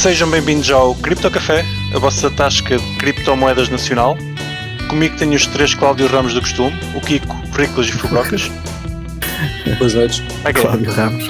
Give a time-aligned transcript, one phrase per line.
[0.00, 1.62] Sejam bem-vindos ao Cripto Café,
[1.94, 4.16] a vossa tasca de criptomoedas nacional.
[4.88, 8.50] Comigo tenho os três Cláudio Ramos do costume, o Kiko, Pericles e Fubrocas.
[9.78, 10.22] Boas noites.
[10.40, 11.24] Ok, Cláudio Ramos.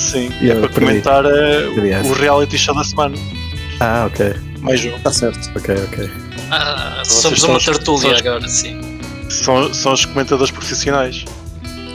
[0.00, 2.10] Sim, E é para comentar Aliás.
[2.10, 3.14] o reality show da semana.
[3.78, 4.96] Ah, ok, Mais um.
[4.96, 5.48] Está certo.
[5.56, 6.10] ok, ok.
[6.50, 8.98] Ah, somos uma tertúlia agora, sim.
[9.30, 11.24] São, são os comentadores profissionais.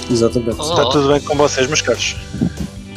[0.10, 0.56] Exatamente.
[0.58, 0.70] Oh.
[0.70, 2.16] Está tudo bem com vocês, meus caros?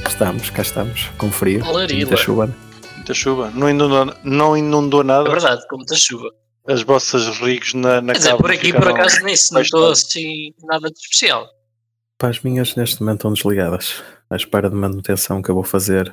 [0.06, 2.00] Estamos, cá estamos, com frio, Larila.
[2.00, 2.54] muita chuva.
[2.96, 3.50] Muita chuva.
[3.50, 6.30] Não inundou, não inundou nada É verdade, com muita chuva.
[6.66, 9.90] as vossas rigs na, na Quer dizer, cave por aqui por acaso nem se notou
[9.90, 11.48] assim nada de especial.
[12.18, 16.12] Pá, as minhas neste momento estão desligadas, à espera de manutenção que eu vou fazer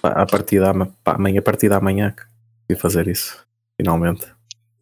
[0.00, 2.22] pá, a partir da pá, amanhã, a partir da manhã que
[2.66, 3.44] fui fazer isso,
[3.76, 4.24] finalmente.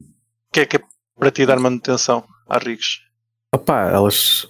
[0.01, 0.81] O que é que é
[1.19, 3.01] para ti dar manutenção às rigs?
[3.55, 4.47] Opá, elas,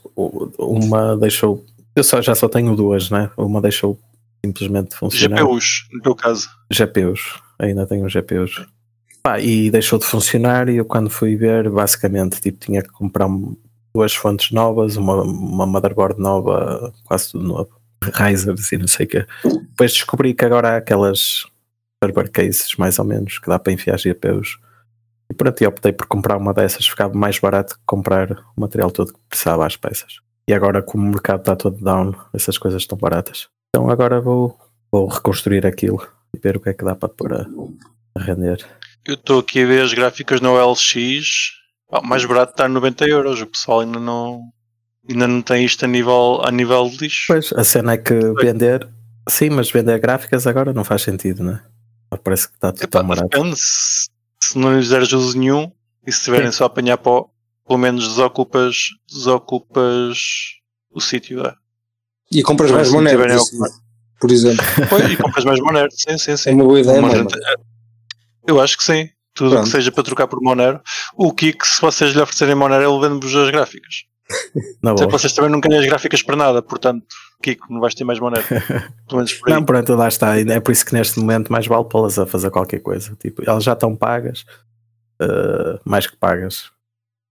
[0.58, 1.64] uma deixou,
[1.94, 3.30] eu só, já só tenho duas, né?
[3.36, 3.98] Uma deixou
[4.44, 5.38] simplesmente funcionar.
[5.38, 6.48] GPUs, no teu caso.
[6.70, 8.66] GPUs, ainda tenho GPUs.
[9.22, 13.28] Pá, e deixou de funcionar e eu quando fui ver, basicamente, tipo, tinha que comprar
[13.94, 17.70] duas fontes novas, uma, uma motherboard nova, quase tudo novo,
[18.14, 19.26] risers e não sei o quê.
[19.44, 21.46] Depois descobri que agora há aquelas
[22.02, 24.58] server cases, mais ou menos, que dá para enfiar GPUs.
[25.30, 28.90] E pronto, eu optei por comprar uma dessas, ficava mais barato que comprar o material
[28.90, 30.21] todo que precisava às peças.
[30.48, 33.48] E agora, como o mercado está todo down, essas coisas estão baratas.
[33.70, 34.58] Então agora vou,
[34.90, 37.46] vou reconstruir aquilo e ver o que é que dá para pôr a,
[38.16, 38.64] a render.
[39.04, 41.52] Eu estou aqui a ver as gráficas no OLX.
[41.90, 43.40] Ah, o mais barato está a 90 euros.
[43.40, 44.42] O pessoal ainda não,
[45.08, 47.24] ainda não tem isto a nível, a nível de lixo.
[47.28, 48.88] Pois, a cena é que vender,
[49.28, 51.62] sim, mas vender gráficas agora não faz sentido, né?
[52.22, 53.28] Parece que está tudo Epá, tão barato.
[53.28, 53.56] depende.
[53.56, 54.08] Se,
[54.42, 55.72] se não lhes deres uso nenhum
[56.06, 57.31] e se tiverem só a apanhar pó,
[57.66, 58.76] pelo menos desocupas,
[59.08, 60.18] desocupas
[60.90, 61.44] o sítio.
[61.46, 61.54] É.
[62.30, 63.58] E compras mais monedas, assim,
[64.20, 64.64] por exemplo.
[64.88, 65.88] Pois, e compras mais Monero.
[65.90, 66.50] Sim, sim, É sim.
[66.52, 67.28] uma boa ideia, Uma mano.
[67.30, 67.38] gente-
[68.46, 69.08] Eu acho que sim.
[69.34, 69.64] Tudo o Pronto.
[69.64, 70.80] que seja para trocar por Monero.
[71.16, 74.04] O Kiko, se vocês lhe oferecerem Monero, ele vende-vos as gráficas.
[74.82, 75.18] Na Até boa.
[75.18, 77.04] vocês também não ganham as gráficas para nada, portanto,
[77.42, 78.44] Kiko, não vais ter mais Monero.
[79.08, 79.54] Pelo menos por aí.
[79.54, 80.38] Não, pronto, lá está.
[80.38, 83.16] É por isso que neste momento mais vale pô-las a fazer qualquer coisa.
[83.20, 84.44] Tipo, elas já estão pagas,
[85.20, 86.70] eh, mais que pagas.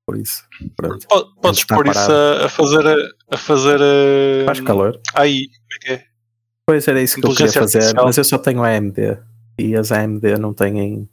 [0.06, 0.44] Por isso,
[0.75, 1.07] pronto.
[1.07, 2.88] Po- Podes pôr isso a, a fazer.
[2.88, 2.95] A,
[3.35, 5.00] a fazer a, Faz calor.
[5.16, 6.06] Aí, como é que é?
[6.66, 8.06] Pois era isso que eu queria fazer, artificial.
[8.06, 9.17] mas eu só tenho AMD
[9.59, 11.09] e as AMD não têm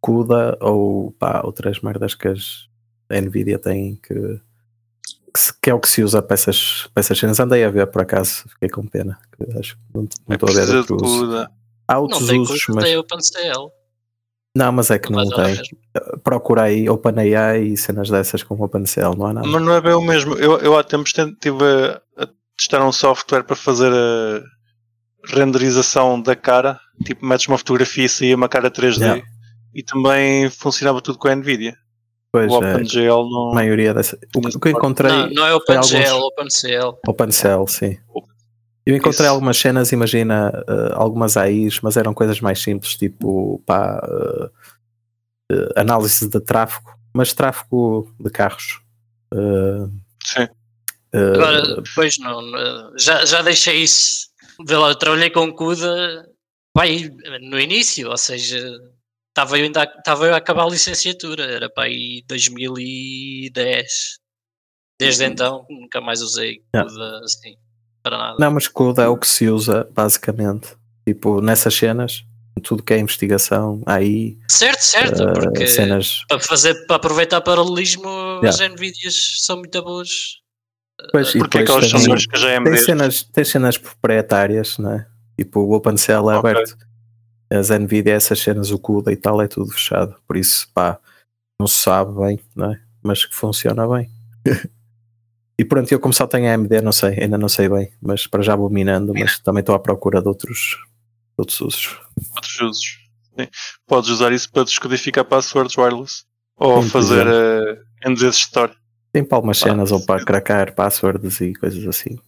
[0.00, 2.68] CUDA ou pá, outras merdas que as
[3.10, 7.18] Nvidia têm que, que, se- que é o que se usa para essas, para essas
[7.18, 7.40] cenas.
[7.40, 9.18] Andei a ver por acaso, fiquei com pena.
[9.58, 11.20] acho que não não É estou a ver precisa de outro uso.
[11.26, 11.48] tudo.
[11.88, 13.70] Há Não outros tem usos, mas tem OpenCL.
[14.58, 15.44] Não, mas é que não olha tem.
[15.46, 15.78] mesmo.
[16.22, 19.46] Procura aí OpenAI e cenas dessas com OpenCL, não há nada.
[19.48, 20.34] Mas não é bem o mesmo.
[20.34, 24.42] Eu, eu há tempos estive a, a testar um software para fazer a
[25.36, 26.78] renderização da cara.
[27.04, 28.98] Tipo, metes uma fotografia e saía uma cara 3D.
[29.00, 29.22] Yeah.
[29.74, 31.74] E também funcionava tudo com a Nvidia.
[32.32, 33.50] Pois o é, OpenGL não.
[33.52, 34.18] a maioria dessas.
[34.34, 35.10] O que- o que eu encontrei.
[35.10, 36.98] Não, não é OpenGL, alguns- OpenCL.
[37.06, 37.96] OpenCell, sim.
[38.88, 39.34] Eu encontrei Isso.
[39.34, 44.50] algumas cenas, imagina, eh, algumas AIs, mas eram coisas mais simples, tipo pá, eh,
[45.52, 48.80] eh, análise de tráfego, mas tráfego de carros.
[50.24, 50.48] Sim.
[51.12, 52.40] Agora, depois não,
[52.98, 54.28] já, já deixei isso.
[54.66, 56.26] Vê lá, eu trabalhei com CUDA
[56.74, 57.10] pai,
[57.42, 58.58] no início, ou seja,
[59.28, 64.18] estava eu, ainda, a- estava eu a acabar a licenciatura, era para aí 2010.
[64.98, 66.90] Desde então nunca mais usei Yeah.
[66.90, 67.54] CUDA assim,
[68.08, 68.36] para nada.
[68.38, 70.76] não, mas CUDA é o que se usa, basicamente.
[71.06, 72.24] Tipo, nessas cenas,
[72.62, 76.22] tudo que é investigação, AI, Certo, certo, eh, porque cenas.
[76.28, 78.08] para fazer para aproveitar paralelismo
[78.44, 78.74] as Yeah.
[78.74, 80.08] Nvidias são muito boas.
[81.12, 85.06] Pois, e Porque aquelas tem- sensores que já é Tem cenas, tem cenas proprietárias, né?
[85.38, 86.50] Tipo, o OpenCL é Ok.
[86.50, 86.76] aberto.
[87.50, 90.16] As Nvidia, essas cenas, o CUDA e tal, é tudo fechado.
[90.26, 90.98] Por isso, pá,
[91.58, 92.80] não se sabe bem, né?
[93.02, 94.10] Mas que funciona bem.
[95.58, 98.42] e pronto, eu como só tenho AMD, não sei, ainda não sei bem, mas para
[98.42, 102.00] já vou minando, mas também estou à procura de outros, de outros usos.
[102.36, 102.98] outros usos.
[103.38, 103.48] Sim.
[103.86, 106.24] Podes usar isso para descodificar passwords wireless.
[106.56, 108.72] Ou Sim, fazer uh, endereços store.
[109.12, 112.18] Tem para algumas Ah, cenas ou para cracar passwords e coisas assim.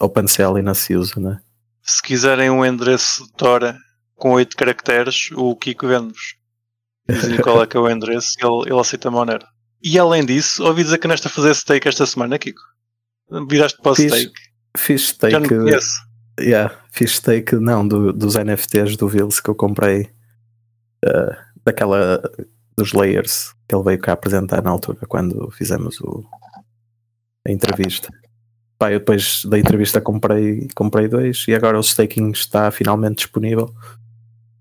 [0.00, 1.40] OpenCL ainda se usa, né?
[1.82, 3.76] Se quiserem um endereço de Tora
[4.14, 6.36] com 8 caracteres, o Kiko vende-vos.
[7.08, 9.46] Dizem qual é que é o endereço e ele, ele aceita a Monero.
[9.82, 12.60] E além disso, ouvi dizer que nesta a fazer stake esta semana, Kiko.
[13.48, 14.32] Viraste para o Fiz stake.
[14.76, 16.06] Fiz Já não conheço.
[16.38, 20.10] Yeah, fiz stake não do- dos NFTs do Vils que eu comprei
[21.04, 22.22] eh, daquela
[22.76, 26.24] dos layers que ele veio cá apresentar na altura quando fizemos o,
[27.46, 28.08] a entrevista.
[28.78, 33.74] Pá, eu depois da entrevista comprei, comprei dois e agora o staking está finalmente disponível.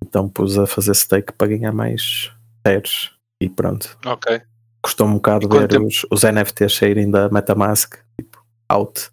[0.01, 2.31] Então pus a fazer stake para ganhar mais
[2.65, 3.97] shares e pronto.
[4.06, 4.41] Ok.
[4.86, 5.88] Custou um bocado ver tempo?
[5.88, 9.10] os, os NFTs saírem da Metamask, tipo, out.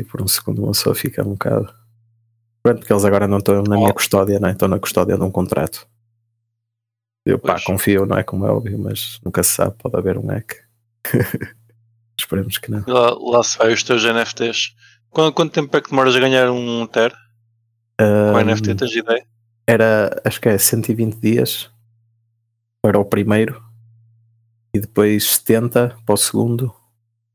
[0.00, 1.66] E por um segundo uma pessoa fica um bocado.
[2.62, 3.94] Pronto, porque eles agora não estão na minha Oh.
[3.94, 4.52] custódia, não é?
[4.52, 5.86] estão na custódia de um contrato.
[7.26, 7.64] Eu pá, Pois.
[7.64, 10.54] confio, não é como é óbvio, mas nunca se sabe, pode haver um hack.
[12.18, 12.82] Esperemos que não.
[12.86, 14.74] Lá, lá se vai os teus NFTs.
[15.10, 17.12] Quanto, quanto tempo é que demoras a ganhar um TER
[17.98, 18.74] com Ahm, NFT?
[18.74, 19.26] Tens ideia?
[19.66, 21.70] era, acho que é 120 dias
[22.82, 23.62] para o primeiro
[24.74, 26.74] e depois 70 para o segundo.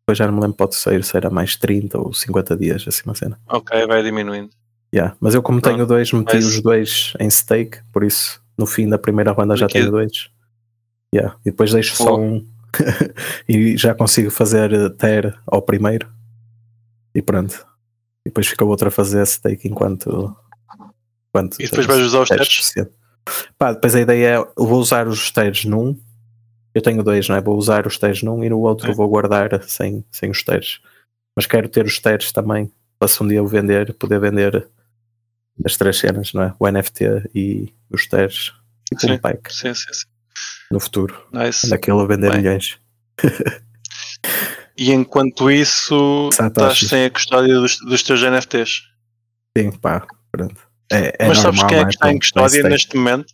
[0.01, 2.83] Depois já não me lembro para o terceiro se era mais 30 ou 50 dias,
[2.87, 3.39] assim uma cena.
[3.47, 4.49] Ok, vai diminuindo.
[4.93, 5.15] Yeah.
[5.19, 8.65] Mas eu, como Pronto, tenho dois, meti mas- os dois em stake, por isso no
[8.65, 10.29] fim da primeira ronda já tenho dois.
[11.15, 11.35] Yeah.
[11.45, 12.19] E depois deixo só Boa.
[12.19, 12.45] um
[13.47, 16.11] e já consigo fazer ter ao primeiro
[17.15, 17.65] e pronto.
[18.25, 20.35] E depois fica o outro a fazer stake enquanto.
[21.29, 22.73] enquanto E depois vais usar os teres.
[23.57, 25.95] Pá, depois a ideia é vou usar os teres num.
[26.73, 27.41] Eu tenho dois, não é?
[27.41, 28.93] Vou usar os teres num e no outro É.
[28.93, 30.79] vou guardar sem, sem os teres.
[31.35, 34.67] Mas quero ter os teres também para se um dia eu vender, poder vender
[35.65, 36.53] as três cenas, não é?
[36.59, 38.53] O NFT e os teres.
[38.87, 39.11] Tipo Sim.
[39.13, 40.05] um pack Sim, sim, sim.
[40.71, 41.27] no futuro.
[41.31, 41.69] Nice.
[41.69, 42.39] Daquilo a vender Bem.
[42.41, 42.77] milhões.
[44.77, 46.89] E enquanto isso, estás Satoshis.
[46.89, 48.83] sem a custódia dos, dos teus NFTs.
[49.57, 50.55] Sim, pá, pronto.
[50.91, 53.33] É, é Mas sabes normal, quem é não que está em custódia neste momento?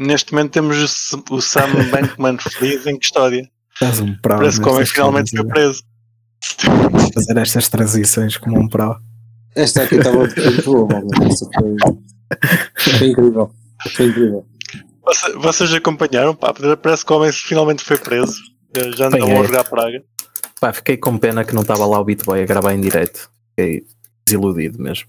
[0.00, 3.46] Neste momento temos o Sam Bankman Fried em custódia.
[3.74, 5.82] Estás um pro Parece que o homem nestas finalmente foi preso.
[6.64, 7.10] né?
[7.14, 8.96] Fazer estas transições como um pro.
[9.54, 11.76] Esta aqui estava muito boa, foi,
[12.98, 13.50] foi incrível.
[13.94, 14.46] Foi incrível.
[15.04, 16.34] Você- Vocês acompanharam?
[16.34, 18.40] Pá, parece que o homem finalmente foi preso.
[18.76, 19.46] Eh, Já não Bem, estão a é.
[19.46, 20.02] jogar praga.
[20.60, 23.30] Pá, fiquei com pena que não estava lá o Bitboy a gravar em direto.
[23.50, 23.82] Fiquei
[24.24, 25.08] desiludido mesmo.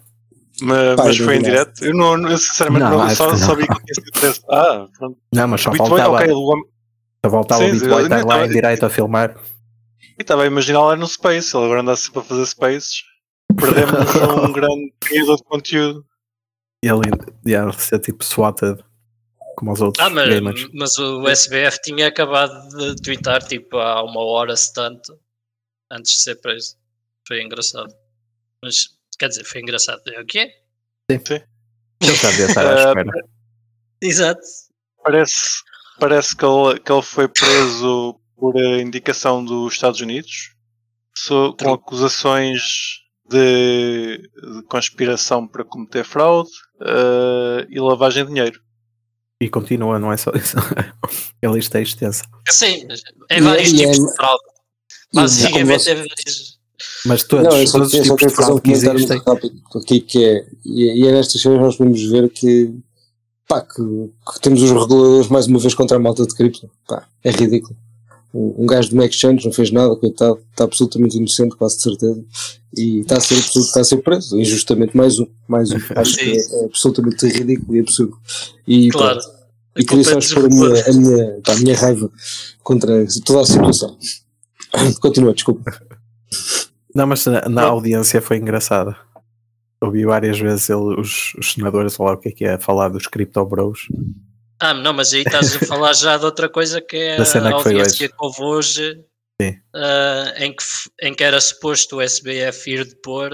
[0.61, 1.83] Mas, Pá, mas eu foi em direto.
[1.83, 3.55] Eu, não, eu sinceramente Não, não, acho só, que só não.
[3.55, 4.41] vi que tinha sido preso.
[4.49, 5.17] Ah, pronto.
[5.33, 6.65] Não, mas só faltava, ok, o homem.
[7.25, 9.35] só faltava Sim, o Bitboy estar lá em direto a filmar.
[10.17, 11.55] E estava a imaginar lá no Space.
[11.55, 13.03] Ele agora anda sempre a fazer Spaces.
[13.59, 14.15] Perdemos
[14.49, 16.05] um grande criador de conteúdo.
[16.83, 17.01] E ele
[17.45, 18.83] ia ser tipo swatted
[19.55, 20.67] como os outros Ah, mas, gamers.
[20.73, 25.13] mas o SBF tinha acabado de twittar tipo há uma hora se tanto
[25.91, 26.75] antes de ser preso.
[27.27, 27.93] Foi engraçado.
[28.63, 28.89] Mas
[29.21, 30.01] quer dizer, foi engraçado.
[30.07, 30.51] É o quê?
[31.09, 33.11] Ele já devia estar à Ah, espera.
[34.01, 34.41] Exato.
[35.03, 35.61] Parece,
[35.99, 40.55] parece que, ele, que ele foi preso por indicação dos Estados Unidos
[41.15, 42.61] so- com acusações
[43.29, 46.49] de, de conspiração para cometer fraude
[46.81, 48.59] eh, e lavagem de dinheiro.
[49.39, 50.57] E continua, não é só isso.
[51.43, 52.23] a lista é extensa.
[52.49, 52.87] Sim,
[53.29, 54.43] é vários e tipos é- de fraude.
[55.13, 56.59] Basicamente é vários.
[57.05, 59.17] Mas todos, Não, só, todos os tipos de fazer um fraude que comentário existem.
[59.17, 62.73] muito rápido aqui que é, e, e é nestas cenas nós podemos ver que,
[63.47, 67.07] pá, que, que temos os reguladores mais uma vez contra a malta de cripto, pá,
[67.23, 67.75] é ridículo.
[68.33, 71.83] Um, um gajo de uma exchange não fez nada, coitado, está absolutamente inocente, quase de
[71.83, 72.23] certeza,
[72.77, 75.75] e está a ser, está a ser preso, injustamente, mais um, mais um.
[75.95, 78.17] Acho que é, é absolutamente ridículo e absurdo.
[78.65, 79.19] E, Claro.
[79.19, 79.41] pronto,
[79.77, 82.09] e queria só expor a minha, a minha, pá, a minha raiva
[82.63, 83.97] contra toda a situação.
[85.01, 85.63] Continua, desculpa.
[86.93, 88.97] Não, mas na, na audiência foi engraçada.
[89.81, 93.07] Ouvi várias vezes ele, os, os senadores, lá o que é que é, falar dos
[93.07, 93.87] Crypto Bros.
[94.59, 97.49] Ah, não, mas aí estás a falar já de outra coisa que é Da cena
[97.49, 99.03] a audiência que houve hoje,
[99.73, 100.63] ah, em, que,
[101.01, 103.31] em que era suposto o SBF ir depor,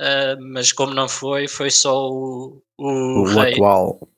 [0.00, 2.88] ah, mas como não foi, foi só o, o,
[3.20, 4.08] O, rei, atual.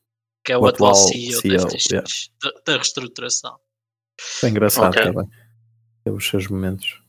[0.44, 3.56] que é o, o atual, atual CEO, CEO, da FTX, da, da reestruturação.
[4.20, 5.02] Foi engraçado Ok.
[5.02, 5.28] também.
[6.04, 7.02] Teve os seus momentos.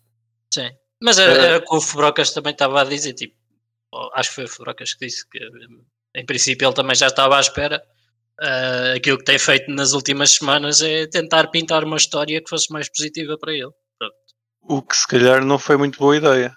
[0.51, 0.72] Sim.
[1.03, 3.36] Mas era, Eh, era o que o Fubrocas também estava a dizer, tipo,
[4.15, 5.39] acho que foi o Fubrocas que disse que
[6.15, 7.83] em princípio ele também já estava à espera.
[8.39, 12.72] Ah, aquilo que tem feito nas últimas semanas é tentar pintar uma história que fosse
[12.72, 13.72] mais positiva para ele.
[14.62, 16.53] O que se calhar não foi muito boa ideia.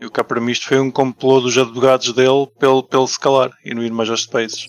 [0.00, 3.18] E o cá para mim isto foi um complô dos advogados dele pelo, pelo se
[3.18, 4.66] calar e não ir mais aos Spaces.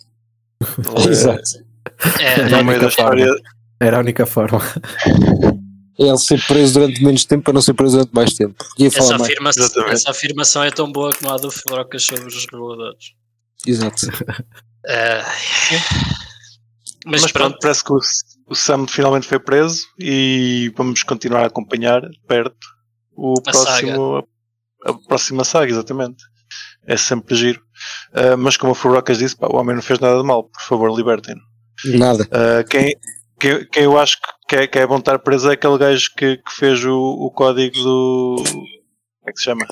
[0.96, 1.42] Ele é- Exato.
[2.22, 3.28] É, no meio da história.
[3.82, 4.60] Era a única forma.
[6.00, 8.56] É ele ser preso durante menos tempo para não ser preso durante mais tempo.
[8.78, 9.32] Ia essa, falar mais.
[9.32, 9.94] afirmação, Exatamente.
[9.94, 13.14] essa afirmação é tão boa como a do Fubrocas sobre os reguladores.
[13.66, 14.08] Exato.
[14.90, 15.26] Ah,
[17.06, 18.00] mas, Mas, pronto, parece que o,
[18.48, 22.68] o Sam finalmente foi preso e vamos continuar a acompanhar perto
[23.16, 24.28] o A próximo,
[24.86, 26.24] a, a próxima saga, exatamente.
[26.86, 27.62] É sempre giro.
[28.14, 30.62] Ah, mas como o Furocas disse, pá, o homem não fez nada de mal, por
[30.62, 31.42] favor, libertem-no.
[31.98, 32.28] Nada.
[32.32, 32.96] Ah, quem,
[33.40, 36.38] quem, quem eu acho que é, que é bom estar preso é aquele gajo que,
[36.38, 38.36] que fez o, o código do.
[38.46, 38.66] Como
[39.28, 39.66] é que se chama?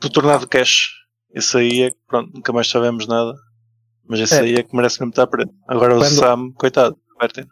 [0.00, 0.88] do tornado cash.
[1.32, 3.34] Esse aí é que, pronto, nunca mais sabemos nada.
[4.04, 4.40] Mas esse É.
[4.40, 5.50] aí é que merece mesmo estar preso.
[5.68, 7.46] Agora o Quando- Sam, coitado, Martin.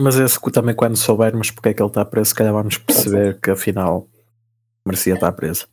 [0.00, 2.78] Mas esse que também quando soubermos porque é que ele está preso, se calhar vamos
[2.78, 4.08] perceber que afinal
[4.84, 5.68] merecia estar preso.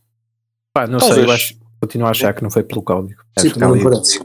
[0.73, 1.27] Pá, não sei, Talvez.
[1.27, 3.21] eu acho, continuo a achar que não foi pelo código.
[3.39, 4.19] Sim, Acho que não parece.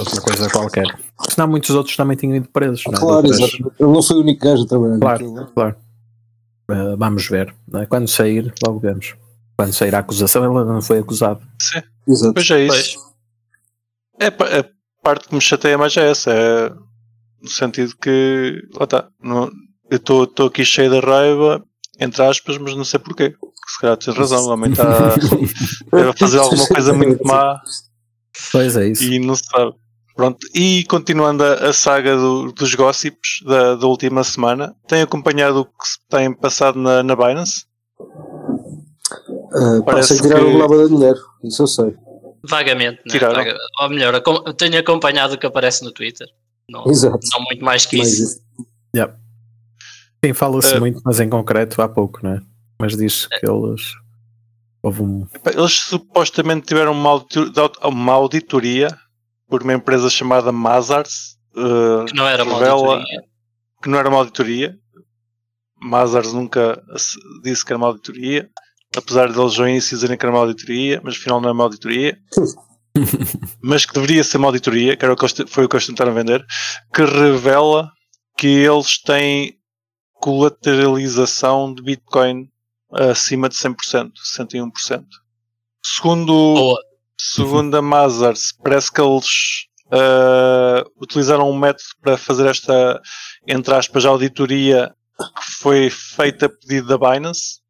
[0.00, 0.86] Outra coisa qualquer.
[1.28, 2.82] Senão muitos outros também tinham ido presos.
[2.86, 2.96] não é?
[2.98, 3.74] Claro, Outras- exatamente.
[3.78, 5.30] Ele não foi o único gajo a trabalhar Claro.
[5.32, 5.52] naquilo.
[5.54, 5.76] Claro.
[6.70, 7.54] Uh, vamos ver.
[7.68, 7.86] não é?
[7.86, 9.14] Quando sair, logo vemos.
[9.56, 11.40] Quando sair a acusação, ele não foi acusado.
[12.08, 12.34] Exato.
[12.34, 12.80] Pois é Pois.
[12.86, 12.98] isso.
[14.20, 14.64] É, a
[15.02, 16.30] parte que me chateia mais é essa.
[16.30, 16.70] É
[17.42, 19.50] no sentido que, lá está, não-
[19.90, 21.62] eu estou aqui cheio de raiva,
[21.98, 23.30] entre aspas, mas não sei porquê.
[23.30, 24.84] Porque se calhar tens razão, o homem está
[26.10, 27.60] a fazer alguma coisa muito má
[28.52, 29.02] Pois é isso.
[29.04, 29.74] e não se sabe.
[30.20, 30.46] Pronto.
[30.54, 35.64] E continuando a, a saga do- dos gossips da, da última semana, tem acompanhado o
[35.64, 37.64] que se tem passado na, na Binance?
[38.00, 41.94] Ah, pá, Parece que tiraram que- o lava de dinheiro, isso eu sei.
[42.46, 43.02] Vagamente, né?
[43.12, 43.34] Tiraram.
[43.36, 46.26] Vaga- ou melhor, acom- tenho acompanhado o que aparece no Twitter.
[46.68, 47.18] Não, Exato.
[47.32, 48.22] não muito mais que Mais isso.
[48.94, 49.10] isso.
[50.22, 52.40] Sim, fala-se Uh, muito, mas em concreto há pouco, não é?
[52.78, 53.80] Mas diz que eles.
[54.82, 55.26] Houve um.
[55.54, 58.88] Eles supostamente tiveram uma, auditor- uma auditoria
[59.50, 63.20] por uma empresa chamada Mazars, eh, Que não era uma revela auditoria.
[63.82, 64.78] que não era uma auditoria.
[65.82, 68.48] Mazars nunca se- disse que era uma auditoria,
[68.96, 72.18] apesar de eles início dizerem que era uma auditoria, mas afinal não é uma auditoria.
[73.62, 76.12] mas que deveria ser uma auditoria, que era o que foi o que eles tentaram
[76.14, 76.44] vender,
[76.94, 77.90] que revela
[78.36, 79.54] que eles têm
[80.14, 82.48] colateralização de Bitcoin
[82.92, 85.04] acima de 100%, 61%.
[85.82, 86.78] Segundo, Boa.
[87.34, 93.00] Segundo a Mazars, parece que eles ah, utilizaram um método para fazer esta,
[93.46, 97.60] entre aspas, auditoria que foi feita a pedido da Binance,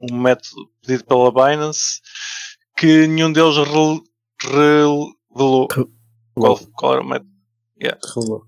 [0.00, 2.00] um método pedido pela Binance,
[2.76, 4.02] que nenhum deles rel-
[4.40, 5.68] revelou.
[6.34, 7.30] Qual, qual era o método?
[8.14, 8.42] Rolou.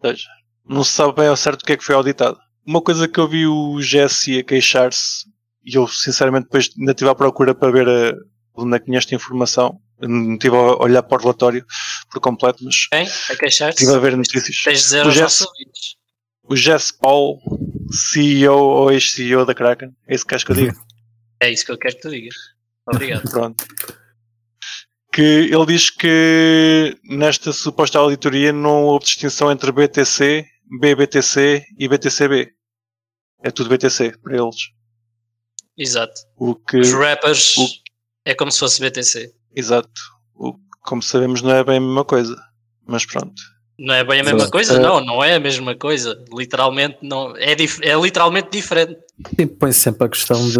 [0.00, 0.28] seja,
[0.64, 2.38] não se sabe bem ao certo o que é que foi auditado.
[2.66, 5.26] Uma coisa que eu vi o GSI a queixar-se,
[5.64, 8.14] e eu sinceramente depois ainda estive à procura para ver a,
[8.54, 11.64] onde é que tinha esta informação, não estive a olhar para o relatório
[12.10, 13.06] por completo, mas Quem?
[13.30, 13.78] A queixar-te?
[13.82, 14.62] estive a ver notícias.
[14.64, 15.44] Tens de dizer Jess-.
[16.44, 17.38] O Jess Paul,
[17.92, 20.84] CEO ou ex-CEO da Kraken, é isso que acho que eu digo.
[21.40, 22.34] É isso que eu quero que tu digas.
[22.86, 23.22] Obrigado.
[23.30, 23.64] Pronto.
[25.12, 30.46] Que ele diz que nesta suposta auditoria não houve distinção entre BTC,
[30.80, 32.50] BBTC e BTCB.
[33.44, 34.56] É tudo BTC para eles.
[35.76, 36.14] Exato.
[36.36, 37.68] O que, Os rappers o-
[38.24, 39.32] é como se fosse BTC.
[39.54, 39.90] exato.
[40.34, 42.36] O, como sabemos, não é bem a mesma coisa.
[42.86, 43.40] Mas pronto.
[43.78, 44.52] Não é bem a mesma Exato.
[44.52, 44.76] coisa?
[44.76, 44.78] É.
[44.78, 46.22] Não, não é a mesma coisa.
[46.32, 47.36] Literalmente não.
[47.36, 48.98] É, dif- é literalmente diferente.
[49.38, 50.58] Sim, põe sempre a questão de,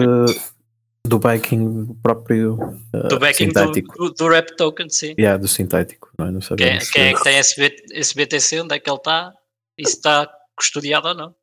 [1.06, 2.54] do backing do próprio
[2.94, 3.96] uh, Do backing do, sintético.
[3.98, 5.14] do, do rap token, sim.
[5.18, 6.30] Yeah, do sintético, não é?
[6.30, 6.90] Não Quem, sabemos.
[6.90, 8.60] quem é se- que tem esse, B- esse BTC?
[8.62, 9.32] Onde é que ele está?
[9.78, 11.34] E se está custodiado ou não?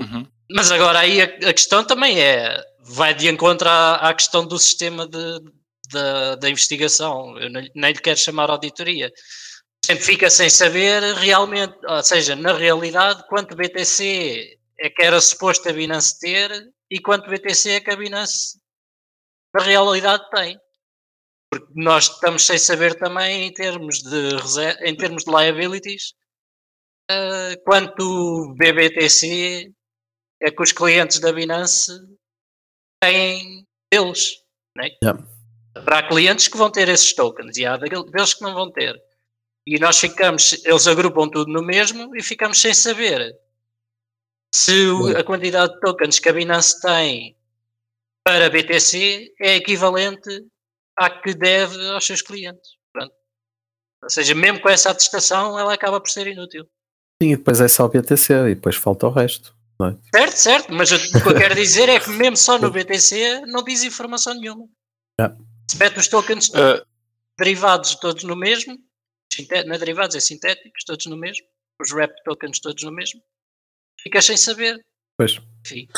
[0.00, 0.24] Uhum.
[0.50, 4.58] Mas agora aí a, a questão também é, vai de encontro à, à questão do
[4.58, 5.40] sistema de,
[5.92, 7.38] da- da investigação.
[7.38, 9.12] Eu nem, lhe quero chamar auditoria.
[9.84, 15.68] Sempre fica sem saber realmente, ou seja, na realidade, quanto BTC é que era suposto
[15.68, 16.50] a Binance ter
[16.90, 18.58] e quanto BTC é que a Binance
[19.54, 20.58] na realidade tem.
[21.50, 26.12] Porque nós estamos sem saber também em termos de, em termos de liabilities
[27.10, 29.70] eh, quanto BBTC
[30.42, 31.90] é que os clientes da Binance
[33.02, 34.42] têm deles.
[34.76, 34.90] Né?
[35.02, 35.24] Yeah.
[35.74, 39.00] Haverá clientes que vão ter esses tokens e há deles que não vão ter.
[39.66, 43.36] E nós ficamos, eles agrupam tudo no mesmo e ficamos sem saber
[44.54, 47.36] se a quantidade de tokens que a Binance tem
[48.24, 50.46] para BTC é equivalente
[50.98, 52.72] à que deve aos seus clientes.
[52.92, 53.12] Pronto.
[54.02, 56.64] Ou seja, mesmo com essa atestação, ela acaba por ser inútil.
[57.22, 59.54] Sim, e depois é só o BTC e depois falta o resto.
[59.78, 59.96] Não é?
[60.14, 63.42] Certo, certo, mas eu- o que eu quero dizer é que mesmo só no BTC
[63.46, 64.64] não diz informação nenhuma.
[65.20, 65.36] Yeah.
[65.70, 66.82] Se mete os tokens Ah,
[67.38, 68.76] derivados todos no mesmo,
[69.66, 71.44] não é derivados, é sintéticos, todos no mesmo,
[71.80, 73.20] os rep tokens todos no mesmo,
[74.02, 74.80] ficas sem saber.
[75.16, 75.38] Pois.
[75.66, 75.88] Enfim,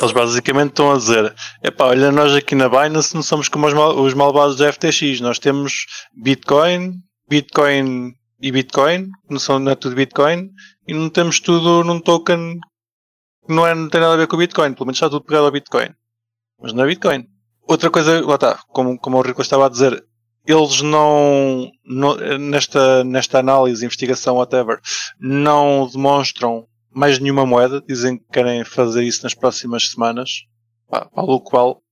[0.00, 3.72] eles basicamente estão a dizer: epá, olha, nós aqui na Binance não somos como os,
[3.74, 6.92] mal- os malvados da FTX, nós temos Bitcoin,
[7.28, 10.50] Bitcoin e Bitcoin, não, são, não é tudo Bitcoin,
[10.86, 12.58] e não temos tudo num token
[13.48, 15.46] não, é, não tem nada a ver com o Bitcoin, pelo menos está tudo pegado
[15.46, 15.88] ao Bitcoin.
[16.60, 17.26] Mas não é Bitcoin.
[17.62, 20.02] Outra coisa, lá está, como, como o Rico estava a dizer,
[20.46, 24.80] eles não, não- nesta, nesta análise, investigação, whatever,
[25.20, 30.30] não demonstram mais nenhuma moeda, dizem que querem fazer isso nas próximas semanas,
[30.90, 31.82] pá, ao qual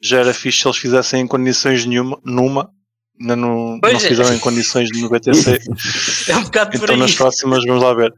[0.00, 2.70] já era fixe se eles fizessem em condições nenhuma, numa,
[3.18, 4.08] não, Pois não é.
[4.08, 5.58] fizeram em condições no BTC,
[6.30, 8.14] É um bocado por então nas próximas vamos lá ver.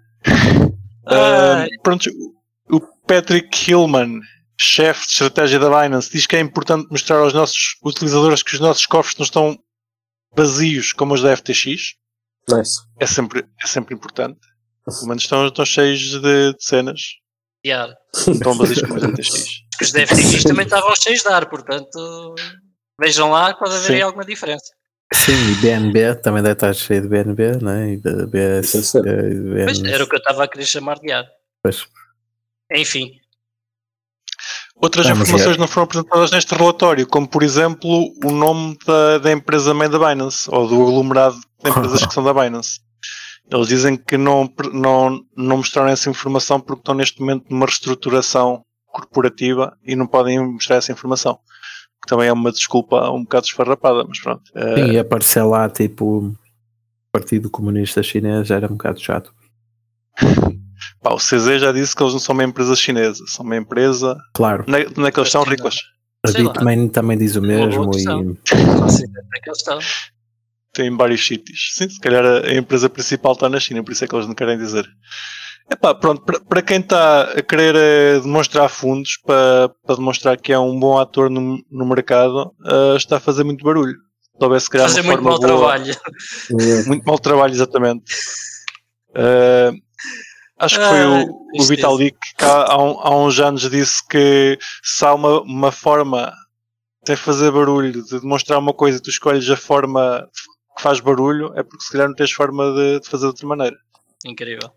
[1.06, 2.08] Ah, pronto,
[3.06, 4.20] Patrick Hillman,
[4.58, 8.60] chefe de estratégia da Binance, diz que é importante mostrar aos nossos utilizadores que os
[8.60, 9.58] nossos cofres não estão
[10.34, 11.94] vazios como os da FTX.
[12.48, 12.80] Nice.
[13.00, 14.38] É sempre, é sempre importante.
[14.84, 16.20] Pelo menos estão, estão cheios de,
[16.52, 17.00] de cenas.
[17.64, 17.94] Yeah.
[18.14, 19.64] Estão vazios como os da FTX.
[19.82, 22.36] Os DFTX também estavam cheios de ar, portanto,
[23.00, 23.94] vejam lá, pode haver Sim.
[23.94, 24.72] aí alguma diferença.
[25.12, 27.92] Sim, e BNB também deve estar cheio de BNB, né?
[27.92, 28.94] E de BS.
[28.94, 31.24] É eh, e de Pois, era o que eu estava a querer chamar de ar.
[31.62, 31.84] Pois.
[32.72, 33.10] Enfim,
[34.76, 35.60] Outras Vamos informações ver.
[35.60, 39.98] não foram apresentadas neste relatório, como por exemplo o nome da, da empresa mãe da
[39.98, 42.80] Binance, ou do aglomerado de empresas que são da Binance.
[43.50, 48.64] Eles dizem que não, não, não mostraram essa informação porque estão neste momento numa reestruturação
[48.86, 51.38] corporativa e não podem mostrar essa informação.
[52.02, 54.42] Que também é uma desculpa um bocado esfarrapada, mas pronto.
[54.54, 56.34] Eh, Sim, e aparecer lá tipo
[57.12, 59.32] Partido Comunista Chinês era um bocado chato.
[61.04, 64.16] pá, o CZ já disse que eles não são uma empresa chinesa, são uma empresa.
[64.32, 65.76] Claro, Onde é, é que eles estão, ricos?
[66.26, 66.32] a.
[66.32, 68.38] Bitmain também diz o mesmo e não sei onde
[69.36, 69.78] é que eles estão.
[70.72, 71.70] tem vários sítios.
[71.74, 74.34] Sim, se calhar a, empresa principal está na China, por isso é que eles não
[74.34, 74.86] querem dizer.
[75.70, 80.58] Epá, pronto, para- quem está a querer eh, demonstrar fundos, para, para demonstrar que é
[80.58, 83.94] um bom ator no, no mercado, eh, está a fazer muito barulho.
[84.38, 85.96] Talvez se calhar Fazer uma muito forma mau boa- trabalho.
[86.50, 86.84] Yeah.
[86.88, 88.02] Muito mau trabalho, exatamente.
[89.14, 89.70] Eh,
[90.58, 91.74] acho que foi Ah, o, o tristeza.
[91.74, 96.32] Vitalik que há, há, um- há uns anos disse que se há uma, uma forma
[97.06, 100.26] de fazer barulho, de demonstrar uma coisa e tu escolhes a forma
[100.76, 103.46] que faz barulho, é porque se calhar não tens forma de, de fazer de outra
[103.46, 103.76] maneira.
[104.24, 104.70] Incrível.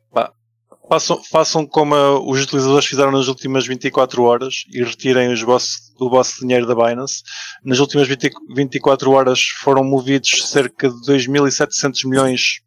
[0.90, 5.78] Façam, façam como ah, os utilizadores fizeram nas últimas 24 horas e retirem os vosso,
[6.00, 7.24] o vosso dinheiro da Binance.
[7.64, 12.62] Nas últimas 20 24 horas foram movidos cerca de 2.700 milhões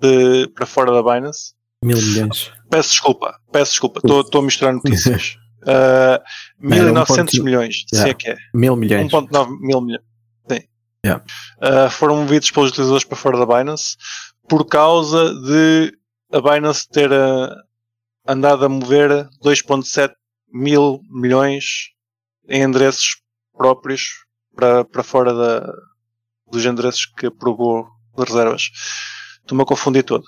[0.00, 1.52] de- para fora da Binance.
[1.84, 2.50] Mil milhões.
[2.70, 5.36] Peço desculpa, peço desculpa, estou a misturar notícias.
[5.64, 6.20] Uh,
[6.60, 7.42] Não, era 1.900 1.1.
[7.42, 8.10] milhões, se Yeah.
[8.10, 8.36] é que é.
[8.52, 9.10] Mil milhões.
[9.10, 10.04] 1.9 mil milhões.
[10.46, 10.60] Sim.
[11.02, 11.24] Yeah.
[11.56, 13.96] Uh, foram movidos pelos utilizadores para fora da Binance
[14.46, 15.96] por causa de
[16.30, 17.48] a Binance ter uh,
[18.28, 20.12] andado a mover 2.7
[20.52, 21.64] mil milhões
[22.46, 23.16] em endereços
[23.56, 24.02] próprios
[24.54, 25.72] para, para fora da,
[26.52, 27.86] dos endereços que aprovou
[28.18, 28.64] de reservas.
[29.44, 30.24] Estou-me a confundir todo.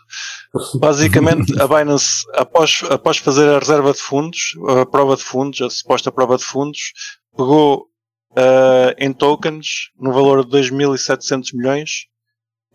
[0.75, 5.71] Basicamente, a Binance, após, após fazer a reserva de fundos, a prova de fundos, a
[5.71, 6.93] suposta prova de fundos,
[7.35, 7.89] pegou
[8.33, 11.91] uh, em tokens no valor de 2.700 milhões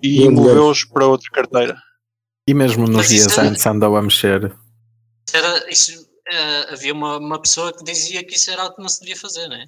[0.02, 1.78] e moveu-os para outra carteira.
[2.48, 4.52] E mesmo nos Mas dias antes andou a mexer.
[5.32, 5.92] Era, isso,
[6.28, 9.16] eh, havia uma, uma pessoa que dizia que isso era algo que não se devia
[9.16, 9.68] fazer, não é?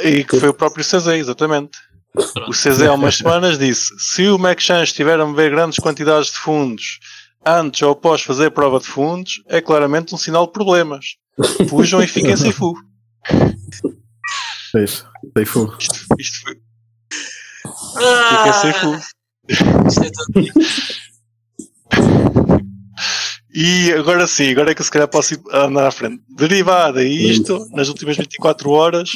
[0.00, 1.76] E que foi o próprio CZ, exatamente.
[2.48, 6.38] O CZ há umas semanas disse: se o MacChan estiver a mover grandes quantidades de
[6.38, 6.98] fundos
[7.46, 11.04] antes ou após fazer prova de fundos, é claramente um sinal de problemas.
[11.68, 12.74] Fujam e fiquem sem fu.
[14.72, 15.76] Pois, dei fogo.
[15.78, 16.54] Isto, isto foi.
[18.28, 18.92] Fiquem sem fu.
[18.94, 20.52] Ah, isto é tudo-
[23.54, 26.22] E agora sim, agora é que eu se calhar posso andar à frente.
[26.28, 29.10] Derivado a isto, nas últimas 24 horas,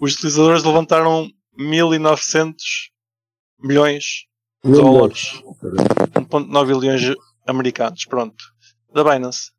[0.00, 1.28] os utilizadores levantaram
[1.58, 2.54] 1.900
[3.62, 4.26] milhões
[4.64, 5.42] de dólares.
[6.14, 8.44] 1.9 bilhões americanos, pronto.
[8.92, 9.50] Da Binance.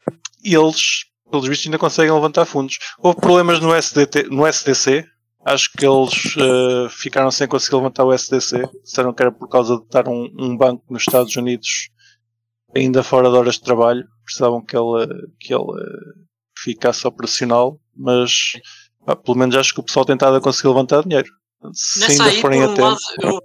[0.44, 2.78] E eles, pelos vistos, ainda conseguem levantar fundos.
[3.00, 5.06] Houve problemas no, SDT, no SDC.
[5.46, 8.64] Acho que eles eh, ficaram sem conseguir levantar o SDC.
[8.84, 11.90] Disseram que era por causa de estar um, um banco nos Estados Unidos
[12.76, 14.08] ainda fora de horas de trabalho.
[14.24, 15.08] Precisavam que ele,
[15.40, 16.24] que ele eh,
[16.58, 17.80] ficasse operacional.
[17.96, 18.54] Mas
[19.26, 21.30] pelo menos acho que o pessoal tem estado a conseguir levantar dinheiro.
[21.98, 23.40] Nessa aí, por um lado, eu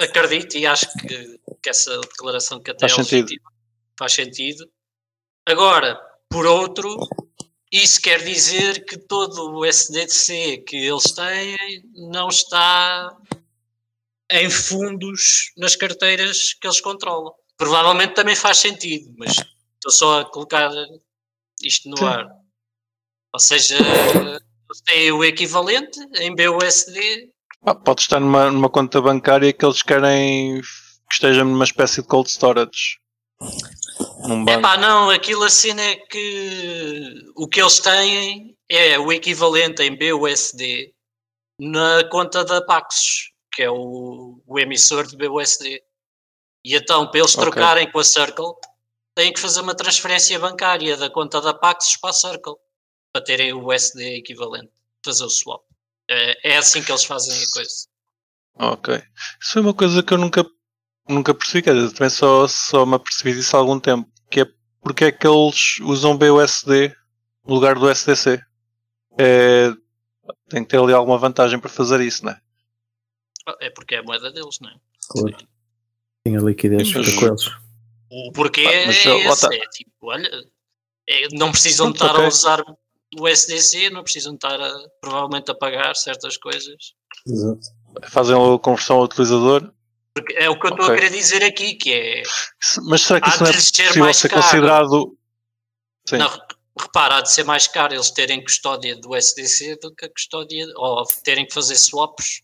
[0.00, 3.42] acredito e acho que, que essa declaração que até Faz é sentido.
[3.98, 4.70] faz sentido.
[5.46, 6.96] Agora, por outro,
[7.72, 11.56] isso quer dizer que todo o SDC que eles têm
[11.94, 13.16] não está
[14.30, 17.32] em fundos nas carteiras que eles controlam.
[17.56, 19.32] Provavelmente também faz sentido, mas
[19.74, 20.70] estou só a colocar
[21.62, 22.04] isto no Sim.
[22.04, 22.28] ar.
[23.32, 23.76] Ou seja,
[24.86, 27.30] têm o equivalente em BUSD
[27.64, 32.08] Ah, pode estar numa, numa conta bancária que eles querem que esteja numa espécie de
[32.08, 32.98] cold storage.
[34.26, 34.58] Num banco.
[34.60, 40.94] Epá, não, aquilo assim é que o que eles têm é o equivalente em BUSD
[41.58, 45.82] na conta da Paxos, que é o, o emissor de BUSD.
[46.64, 47.44] E então, para eles Ok.
[47.44, 48.52] trocarem com a Circle,
[49.14, 52.54] têm que fazer uma transferência bancária da conta da Paxos para a Circle,
[53.12, 54.70] para terem o USD equivalente,
[55.04, 55.62] fazer o swap.
[56.08, 57.86] É, é assim que eles fazem a coisa.
[58.54, 58.94] Ok.
[59.40, 60.44] Isso foi uma coisa que eu nunca,
[61.08, 64.46] nunca percebi, quer dizer, também só, só me apercebi disso há algum tempo, que é
[64.82, 66.94] porque é que eles usam BUSD
[67.44, 68.40] no lugar do SDC.
[69.18, 69.70] É,
[70.48, 72.40] tem que ter ali alguma vantagem para fazer isso, não é?
[73.60, 74.74] É porque é a moeda deles, não é?
[75.08, 75.36] Claro.
[76.26, 77.46] Tinha liquidez Mas- fica com eles.
[78.12, 79.54] O porquê Ah, mas, é, ó, esse, tá.
[79.54, 80.28] é tipo, olha,
[81.08, 82.28] é, não precisam de Pronto, estar a ok.
[82.28, 82.64] usar
[83.18, 86.94] o SDC, não precisam estar a, provavelmente a pagar certas coisas.
[87.26, 87.60] Exato.
[88.08, 89.72] Fazem a conversão ao utilizador.
[90.14, 90.94] Porque é o que eu estou Ok.
[90.94, 92.22] a querer dizer aqui, que é.
[92.88, 94.42] Mas será que Há isso não é ser possível mais ser caro.
[94.42, 95.18] considerado?
[96.08, 96.16] Sim.
[96.18, 96.40] Não,
[96.80, 100.66] repara, há de ser mais caro eles terem custódia do SDC do que a custódia,
[100.76, 102.42] ou terem que fazer swaps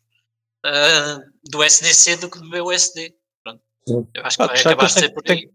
[0.65, 3.15] ah, do SDC do que do BUSD.
[3.43, 3.63] Pronto.
[4.15, 5.51] Eu acho que Ah, vai acabar de ser por aí.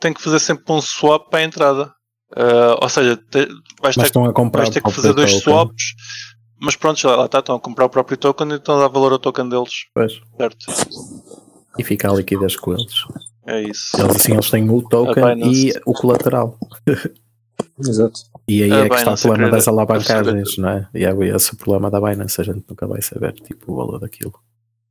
[0.00, 1.94] Tem que fazer sempre um swap para a entrada.
[2.36, 3.48] Ah, ou seja, te-
[3.82, 5.42] vais ter, estão a comprar vais ter que fazer dois token.
[5.42, 5.84] swaps.
[6.60, 8.88] Mas pronto, já lá está, estão a comprar o próprio token e estão a dar
[8.88, 9.86] valor ao token deles.
[9.94, 10.20] Pois.
[10.36, 10.66] Certo?
[11.78, 12.94] E fica a liquidez com eles.
[13.46, 14.00] É isso.
[14.00, 16.56] Eles assim eles têm o token e o colateral.
[17.78, 18.20] Exato.
[18.46, 20.88] E aí A é que está o problema das alavancagens, não é?
[20.94, 23.98] E é esse o problema da Binance, a gente nunca vai saber tipo, o valor
[23.98, 24.34] daquilo.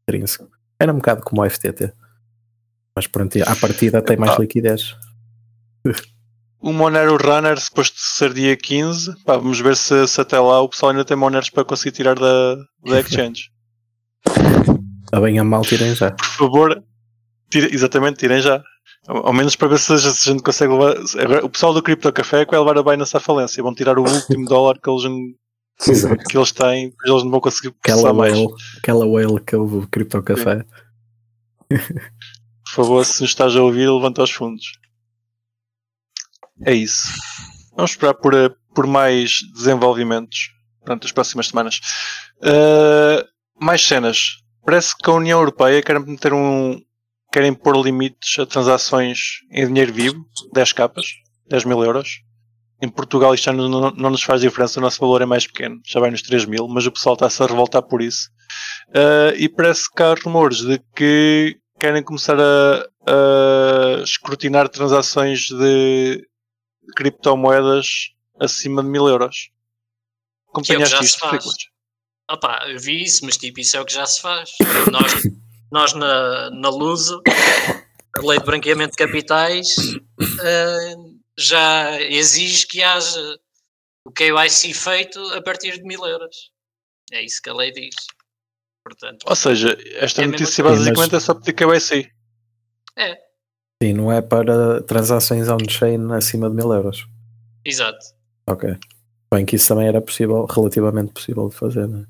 [0.08, 0.50] Intrínseco.
[0.80, 1.94] Era um bocado como o FTT.
[2.96, 4.42] Mas pronto, à partida tem mais Epá.
[4.42, 4.96] liquidez.
[6.62, 10.70] O Monero Runner, suposto ser dia 15, pá, vamos ver se, se até lá o
[10.70, 13.50] pessoal ainda tem Moneros para conseguir tirar da, da exchange.
[15.12, 16.12] A bem a mal tirem já.
[16.12, 16.84] Por favor,
[17.50, 18.62] tire- exatamente, tirem já.
[19.08, 20.96] Ao ao menos para ver se a gente se a gente consegue levar.
[21.08, 23.64] se- agora, O pessoal do Crypto Café é que vai levar a Binance à falência.
[23.64, 25.04] Vão tirar o último dólar que eles,
[25.88, 26.24] Exato.
[26.30, 28.34] que eles têm, depois eles não vão conseguir Aquela mais.
[28.38, 28.48] whale,
[28.78, 30.64] aquela whale que houve o Crypto Café.
[31.70, 34.74] Por favor, se nos estás a ouvir, levanta os fundos.
[36.66, 37.08] É isso.
[37.76, 40.52] Vamos esperar por, eh, por mais desenvolvimentos
[40.84, 41.80] durante as próximas semanas.
[42.38, 43.26] Uh,
[43.60, 44.38] mais cenas.
[44.66, 46.80] Parece que a União Europeia quer meter um.
[47.32, 49.20] querem pôr limites a transações
[49.52, 51.06] em dinheiro vivo, 10 capas,
[51.50, 52.22] 10 mil euros.
[52.82, 56.00] Em Portugal isto não, não nos faz diferença, o nosso valor é mais pequeno, já
[56.00, 58.30] vai nos 3 mil, mas o pessoal está-se a revoltar por isso.
[58.90, 66.28] Uh, e parece que há rumores de que querem começar a, a escrutinar transações de
[66.96, 69.52] criptomoedas acima de mil euros.
[70.64, 71.46] Que é o que já Acompanhaste se isto, faz.
[72.30, 74.52] Opá, eu vi isso, mas tipo, isso é o que já se faz.
[74.92, 75.12] Nós,
[75.72, 77.22] nós na, na Luso,
[78.18, 79.68] a lei de branqueamento de capitais,
[80.44, 80.96] eh,
[81.38, 83.38] já exige que haja
[84.06, 86.52] o KYC feito a partir de mil euros.
[87.12, 87.96] É isso que a lei diz.
[88.84, 92.12] Portanto, Ou seja, esta É notícia basicamente Mas- é só pedir KYC.
[93.82, 97.08] Sim, não é para transações on-chain acima de mil euros.
[97.66, 98.06] exato.
[98.48, 98.76] Ok.
[99.34, 102.06] Bem que isso também era possível, relativamente possível de fazer, não é?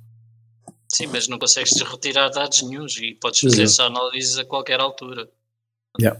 [0.92, 3.94] Sim, mas não consegues retirar dados nenhums e podes fazer Exato.
[3.94, 5.30] só análises a qualquer altura.
[6.00, 6.20] Yeah.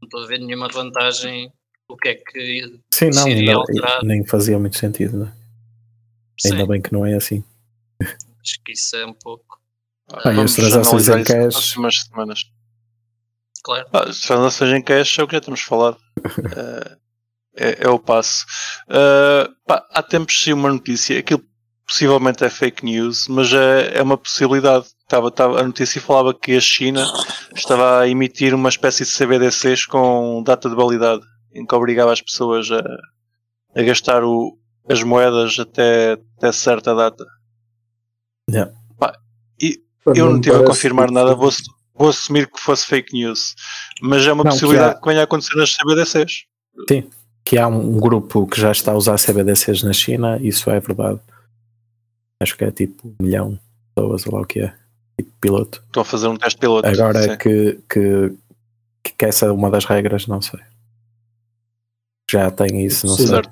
[0.00, 1.52] Não estou a ver nenhuma vantagem.
[1.88, 2.80] O que é que.
[2.92, 4.02] Sim, não, ainda- alterar.
[4.04, 5.32] nem fazia muito sentido, não é?
[6.46, 7.44] Ainda Sim, bem que não é assim.
[8.02, 9.60] acho que isso é um pouco.
[10.12, 11.52] Ah, Vamos as transações em nas cash?
[11.54, 12.50] próximas semanas.
[13.64, 13.88] Claro.
[13.92, 15.96] Ah, as transações em cash é o que já temos falado.
[17.56, 18.44] Eh, é, é o passo.
[18.88, 21.40] Eh, pá, há tempos sim uma notícia, aquilo
[21.86, 24.86] possivelmente é fake news, mas é, é uma possibilidade.
[25.02, 27.06] Estava, estava, a notícia falava que a China
[27.54, 31.22] estava a emitir uma espécie de CBDCs com data de validade,
[31.52, 32.82] em que obrigava as pessoas a,
[33.78, 37.24] a gastar o, as moedas até, até certa data.
[40.06, 41.50] Eu não estive a confirmar nada, vou,
[41.94, 43.54] vou assumir que fosse fake news,
[44.02, 46.44] mas é uma Não, que possibilidade há- que venha a acontecer nas CBDCs.
[47.44, 51.20] Que há um grupo que já está a usar CBDCs na China, isso é verdade.
[52.40, 53.60] Acho que é tipo um milhão de
[53.94, 54.74] pessoas, ou lá o que é.
[55.18, 55.82] Tipo piloto.
[55.86, 56.88] Estão a fazer um teste piloto.
[56.88, 57.30] Agora sim.
[57.30, 58.34] é que, que,
[59.16, 60.60] que essa é uma das regras, não sei.
[62.30, 63.42] Já tem isso, não sei.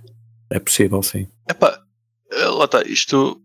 [0.50, 1.28] É possível, sim.
[1.48, 1.80] Epá,
[2.32, 3.40] eh, lá está, isto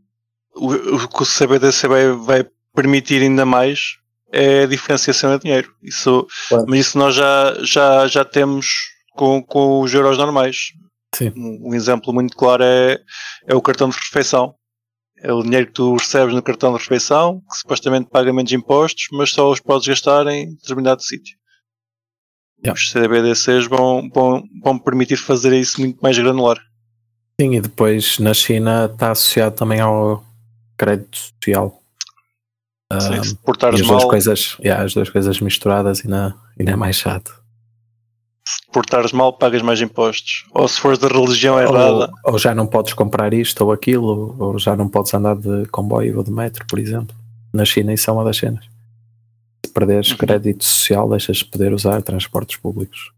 [0.56, 3.98] o, o que o CBDC vai, vai permitir ainda mais
[4.32, 5.74] é a diferenciação de dinheiro.
[5.82, 6.66] Isso, Claro.
[6.68, 8.68] Mas isso nós já, já, já temos
[9.16, 10.74] com, com os euros normais.
[11.16, 11.32] Sim.
[11.36, 13.00] Um, um exemplo muito claro é,
[13.48, 14.54] é o cartão de refeição.
[15.20, 19.08] É o dinheiro que tu recebes no cartão de refeição, que supostamente paga menos impostos,
[19.12, 21.36] mas só os podes gastar em determinado sítio.
[22.64, 22.80] Yeah.
[22.80, 26.58] Os CBDCs vão, vão, vão permitir fazer isso muito mais granular.
[27.40, 30.24] Sim, e depois na China está associado também ao
[30.76, 31.82] crédito social.
[33.00, 36.72] Sim, se e portares as duas mal, coisas, yeah, as duas coisas misturadas ainda, ainda
[36.72, 37.44] é mais chato.
[38.48, 40.46] se portares mal, pagas mais impostos.
[40.54, 42.10] Ou se fores da religião errada.
[42.24, 45.36] Ou, ou já não podes comprar isto ou aquilo, ou, ou já não podes andar
[45.36, 47.14] de comboio ou de metro, por exemplo.
[47.54, 48.64] Na China isso é uma das cenas.
[49.66, 50.18] Se perderes Uhum.
[50.18, 53.12] crédito social, deixas de poder usar transportes públicos.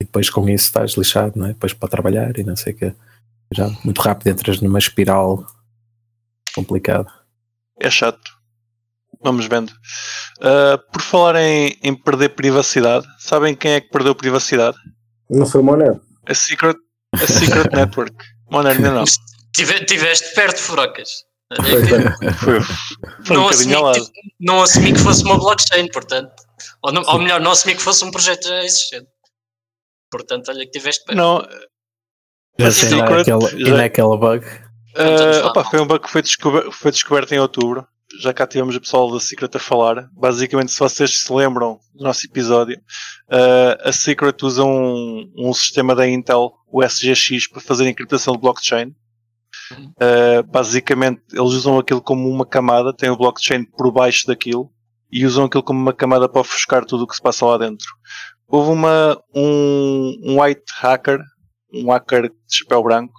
[0.00, 1.48] E depois com isso estás lixado, não é?
[1.50, 2.94] Depois para trabalhar e não sei o quê.
[3.52, 5.46] Já muito rápido entras numa espiral
[6.54, 7.08] complicada.
[7.78, 8.39] É chato.
[9.22, 9.72] Vamos vendo.
[10.40, 14.76] Ah, por falar em, em perder privacidade, sabem quem é que perdeu privacidade?
[15.28, 16.00] Não foi Monero.
[16.26, 16.76] A Secret,
[17.14, 18.14] a Secret Network.
[18.50, 19.04] Monero ainda não.
[19.54, 22.32] Tive- tiveste perto, é.
[22.34, 26.32] Foi, foi um não, bocadinho ao assumi, que, não assumi que fosse uma blockchain, portanto.
[26.82, 29.08] Ou, não- ou melhor, não assumi que fosse um projeto já existente.
[30.10, 31.16] Portanto, olha que tiveste perto.
[31.18, 31.46] Não,
[32.58, 34.44] Mas é aquela, ainda é aquela bug.
[34.96, 35.46] Vamos Ah, lá.
[35.50, 37.86] opa, foi um bug que foi, descober- foi descoberto em outubro.
[38.18, 40.08] Já cá tivemos o pessoal da Secret a falar.
[40.12, 42.80] Basicamente, se vocês se lembram do nosso episódio,
[43.28, 48.40] ah, a Secret usa um, um sistema da Intel, o SGX, para fazer encriptação de
[48.40, 48.94] blockchain.
[50.00, 54.70] Ah, basicamente, eles usam aquilo como uma camada, tem o blockchain por baixo daquilo
[55.10, 57.88] e usam aquilo como uma camada para ofuscar tudo o que se passa lá dentro.
[58.48, 61.20] Houve uma, um, um white hacker,
[61.72, 63.14] um hacker de chapéu branco,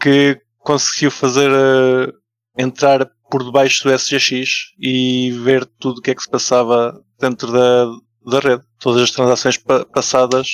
[0.00, 2.12] que conseguiu fazer eh,
[2.56, 7.50] entrar por debaixo do SGX e ver tudo o que é que se passava dentro
[7.50, 7.86] da,
[8.30, 8.62] da rede.
[8.78, 10.48] Todas as transações pa- passadas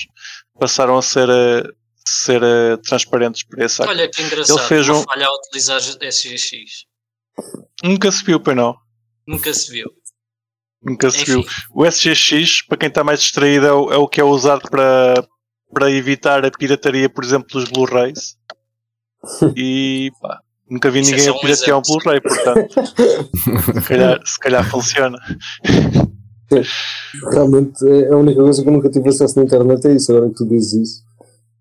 [0.61, 1.65] passaram a ser, eh,
[2.07, 3.83] ser eh, transparentes por esse.
[3.83, 4.57] Olha que engraçado.
[4.61, 6.85] Ele fez um- falha a utilizar SGX.
[7.83, 8.77] Nunca se viu, pois não.
[9.27, 9.91] Nunca se viu.
[10.81, 11.45] Nunca se viu.
[11.75, 15.27] O SGX, para quem está mais distraído, é o, é o que é usado para,
[15.75, 18.37] para evitar a pirataria, por exemplo, dos Blu-rays.
[19.57, 20.39] E pá,
[20.71, 22.03] nunca vi Isso é ninguém a um piratear um exemplo.
[22.03, 22.75] Blu-ray, portanto,
[23.83, 25.19] se calhar, se calhar funciona.
[27.31, 30.31] Realmente é a única coisa que eu nunca tive acesso na internet é isso, agora
[30.31, 31.09] que tu dizes isso.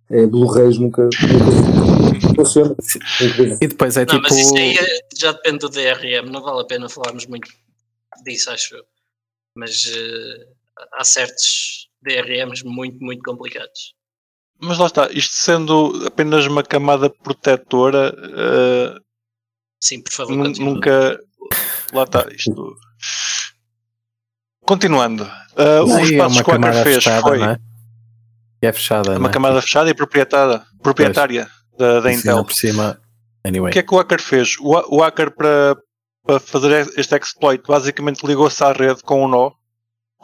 [0.09, 2.75] É Blu-rays nunca, nunca funciona.
[3.21, 3.57] É.
[3.65, 4.21] E depois é não, tipo.
[4.21, 6.29] mas isso aí é- já depende do DRM.
[6.31, 7.49] Não vale a pena falarmos muito
[8.23, 8.83] disso, acho eu.
[9.55, 10.47] Mas eh,
[10.93, 13.96] há certos DRMs muito, muito complicados.
[14.59, 18.95] Mas lá está, isto sendo apenas uma camada protetora, eh,
[19.79, 21.19] Sim, por favor, nunca.
[21.93, 22.75] Lá está, isto.
[24.65, 25.23] Continuando,
[25.85, 27.57] os e é passos uma que o hacker camada fez fechada, foi não é?
[28.61, 29.09] É fechada.
[29.09, 29.31] É não uma é?
[29.31, 32.43] camada fechada e proprietada, proprietária da, da Assim, Intel.
[32.43, 32.99] por cima.
[33.45, 33.69] Anyway.
[33.69, 34.55] O que é que o hacker fez?
[34.59, 35.77] O, o hacker, para,
[36.25, 39.51] para fazer este exploit, basicamente ligou-se à rede com um nó,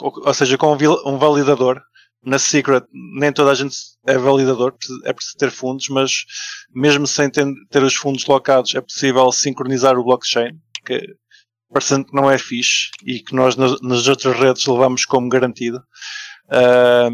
[0.02, 1.82] ou, ou seja, com um, vil- um validador.
[2.26, 3.76] Na Secret, nem toda a gente
[4.08, 6.26] é validador, é preciso ter fundos, mas
[6.74, 11.16] mesmo sem ter, os fundos locados, é possível sincronizar o blockchain, que
[11.74, 15.84] parecendo que não é fixe e que nós nas, outras redes levamos como garantido.
[16.50, 17.10] Ah,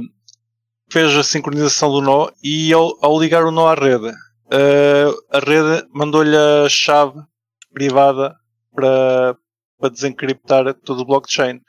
[0.91, 4.11] fez a sincronização do nó e ao, ao ligar o nó à rede,
[4.51, 7.19] ah, a rede mandou-lhe a chave
[7.73, 8.35] privada
[8.75, 9.35] para,
[9.79, 11.61] para desencriptar todo o blockchain.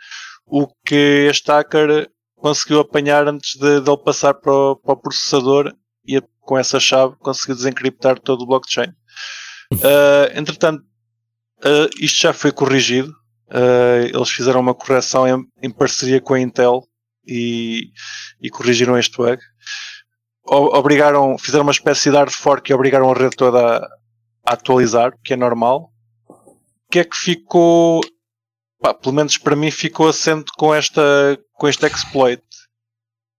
[0.47, 4.97] O que este hacker conseguiu apanhar antes de, de ele passar para o, para o
[4.97, 5.73] processador
[6.07, 8.93] e com essa chave conseguiu desencriptar todo o blockchain.
[9.85, 10.83] Ah, entretanto,
[11.65, 13.13] ah, isto já foi corrigido.
[13.51, 16.83] Ah, eles fizeram uma correção em, em parceria com a Intel
[17.27, 17.91] e,
[18.41, 19.41] e corrigiram este bug.
[20.45, 23.85] O- Obrigaram, fizeram uma espécie de hard fork e obrigaram a rede toda a,
[24.47, 25.93] a atualizar, o que é normal.
[26.29, 28.01] O que é que ficou,
[28.81, 31.03] pá, pelo menos para mim, ficou assente com, esta,
[31.55, 32.43] com este exploit?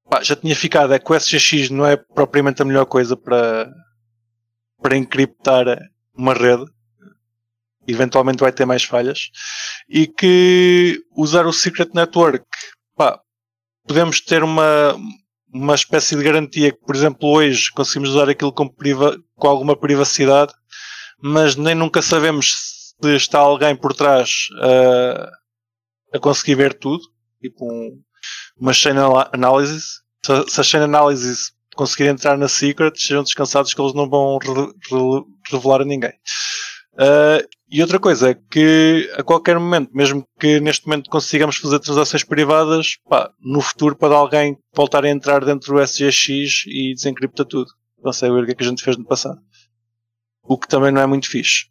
[0.10, 3.71] Pá, já tinha ficado, é que o SGX não é propriamente a melhor coisa para,
[4.82, 5.65] para encriptar
[6.13, 6.65] uma rede.
[7.88, 9.30] Eventualmente vai ter mais falhas.
[9.89, 12.45] E que usar o Secret Network,
[12.95, 13.19] pá,
[13.88, 14.95] podemos ter uma,
[15.51, 19.75] uma espécie de garantia que, por exemplo, hoje conseguimos usar aquilo com, priva- com alguma
[19.75, 20.54] privacidade,
[21.21, 22.71] mas nem nunca sabemos
[23.02, 25.32] se está alguém por trás ah,
[26.14, 27.04] a conseguir ver tudo,
[27.42, 28.02] tipo um,
[28.60, 30.02] uma chain ana- analysis.
[30.26, 34.38] Se, se a chain analysis conseguir entrar na secret, sejam descansados que eles não vão
[34.38, 36.14] re- re- revelar a ninguém.
[36.98, 41.80] Ah, e outra coisa é que a qualquer momento, mesmo que neste momento consigamos fazer
[41.80, 47.46] transações privadas, pá, no futuro pode alguém voltar a entrar dentro do SGX e desencripta
[47.46, 47.72] tudo.
[48.04, 49.40] Não sei o que é que a gente fez no passado.
[50.44, 51.71] O que também não é muito fixe.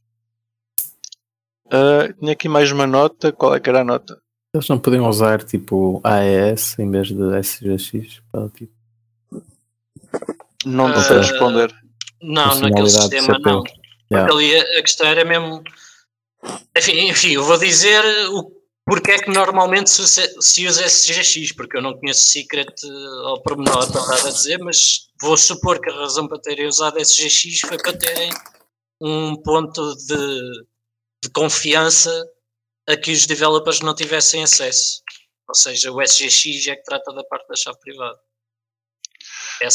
[1.70, 3.32] Ah, tinha aqui mais uma nota.
[3.32, 4.20] Qual é que era a nota?
[4.54, 8.72] Eles não podiam usar tipo AES em vez de SGX para tipo.
[10.64, 11.74] Não te Ah, sei responder.
[12.22, 13.42] Não, naquele sistema CPU.
[13.48, 13.62] não.
[14.12, 14.32] Yeah.
[14.34, 15.62] Ali a, a questão era mesmo.
[16.76, 18.50] Enfim, enfim, eu vou dizer o,
[18.84, 21.52] porque é que normalmente se, usa- se usa SGX?
[21.52, 25.80] Porque eu não conheço Secret eh, ao pormenor para estar a dizer, mas vou supor
[25.80, 28.30] que a razão para terem usado SGX foi para terem
[29.00, 30.64] um ponto de,
[31.22, 32.10] de confiança
[32.88, 35.02] a que os developers não tivessem acesso.
[35.48, 38.18] Ou seja, o SGX é que trata da parte da chave privada.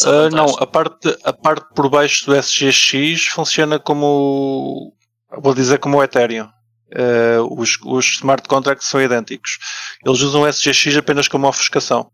[0.06, 4.96] Ah, não, a parte, a parte por baixo do SGX funciona como.
[5.38, 6.50] Vou dizer como o Ethereum.
[6.94, 9.60] Ah, os, os smart contracts são idênticos.
[10.04, 12.12] Eles usam o SGX apenas como ofuscação.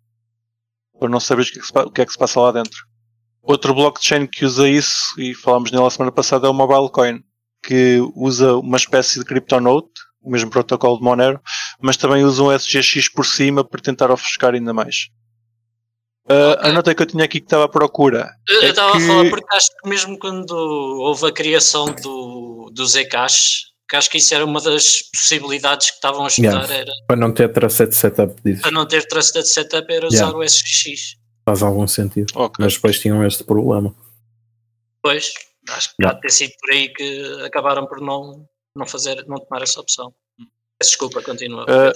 [1.00, 2.52] Para não saberes o que, é que se, o que é que se passa lá
[2.52, 2.86] dentro.
[3.42, 7.24] Outro blockchain que usa isso, e falámos nele a semana passada, é o Mobilecoin,
[7.64, 9.90] que usa uma espécie de CryptoNote,
[10.22, 11.40] o mesmo protocolo de Monero,
[11.80, 15.08] mas também usa um SGX por cima para tentar ofuscar ainda mais.
[16.26, 16.70] Ok.
[16.70, 19.08] A nota que eu tinha aqui que estava à procura Eu é estava que- a
[19.08, 24.18] falar porque acho que mesmo quando houve a criação do, do Zcash, que acho que
[24.20, 26.74] isso era uma das possibilidades que estavam a estudar, Yeah.
[26.76, 28.62] era Para não ter tracete setup disso.
[28.62, 30.38] para não ter trusted setup era usar Yeah.
[30.38, 31.18] o SGX.
[31.44, 32.32] Faz algum sentido.
[32.36, 32.64] Ok.
[32.64, 33.94] Mas depois tinham este problema.
[35.02, 35.34] Pois,
[35.70, 36.12] acho que Yeah.
[36.12, 38.46] há de ter sido por aí que acabaram por não,
[38.76, 40.14] não fazer, não tomar essa opção.
[40.80, 41.64] Peço Desculpa, continua.
[41.64, 41.94] Uh.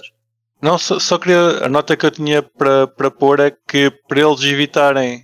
[0.62, 1.66] Não, só, só queria.
[1.66, 5.24] A nota que eu tinha para, para pôr é que para eles evitarem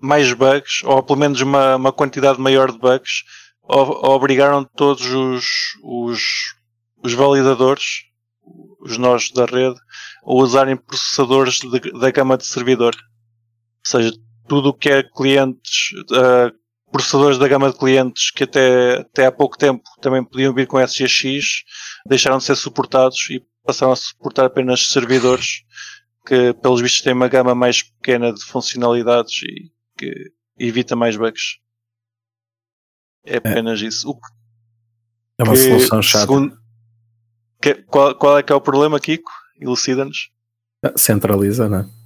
[0.00, 3.22] mais bugs, ou pelo menos uma, uma quantidade maior de bugs,
[3.62, 5.44] obrigaram todos os,
[5.82, 6.20] os,
[7.02, 8.04] os validadores,
[8.80, 9.78] os nós da rede,
[10.24, 12.94] a usarem processadores de- da gama de servidor.
[12.96, 14.12] Ou seja,
[14.48, 16.52] tudo o que é clientes, uh,
[16.92, 20.78] processadores da gama de clientes que até, até há pouco tempo também podiam vir com
[20.80, 21.62] SGX,
[22.06, 25.62] deixaram de ser suportados e passaram a suportar apenas servidores
[26.26, 31.58] que, pelos vistos, têm uma gama mais pequena de funcionalidades e que evita mais bugs.
[33.24, 34.08] É apenas isso.
[34.10, 34.28] O que,
[35.38, 36.20] É uma solução chata.
[36.26, 36.58] segundo-
[37.60, 39.30] que- qual, qual é que é o problema, Kiko?
[39.60, 40.30] Elucida-nos.
[40.96, 41.99] Centraliza, não é?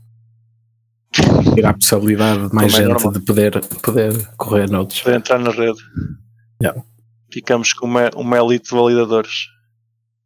[1.55, 3.13] Tirar a possibilidade de mais é gente normal.
[3.13, 5.03] de poder, poder correr noutros.
[5.03, 5.79] Para entrar na rede.
[6.63, 6.83] Yeah.
[7.33, 9.47] Ficamos com uma, uma elite de validadores.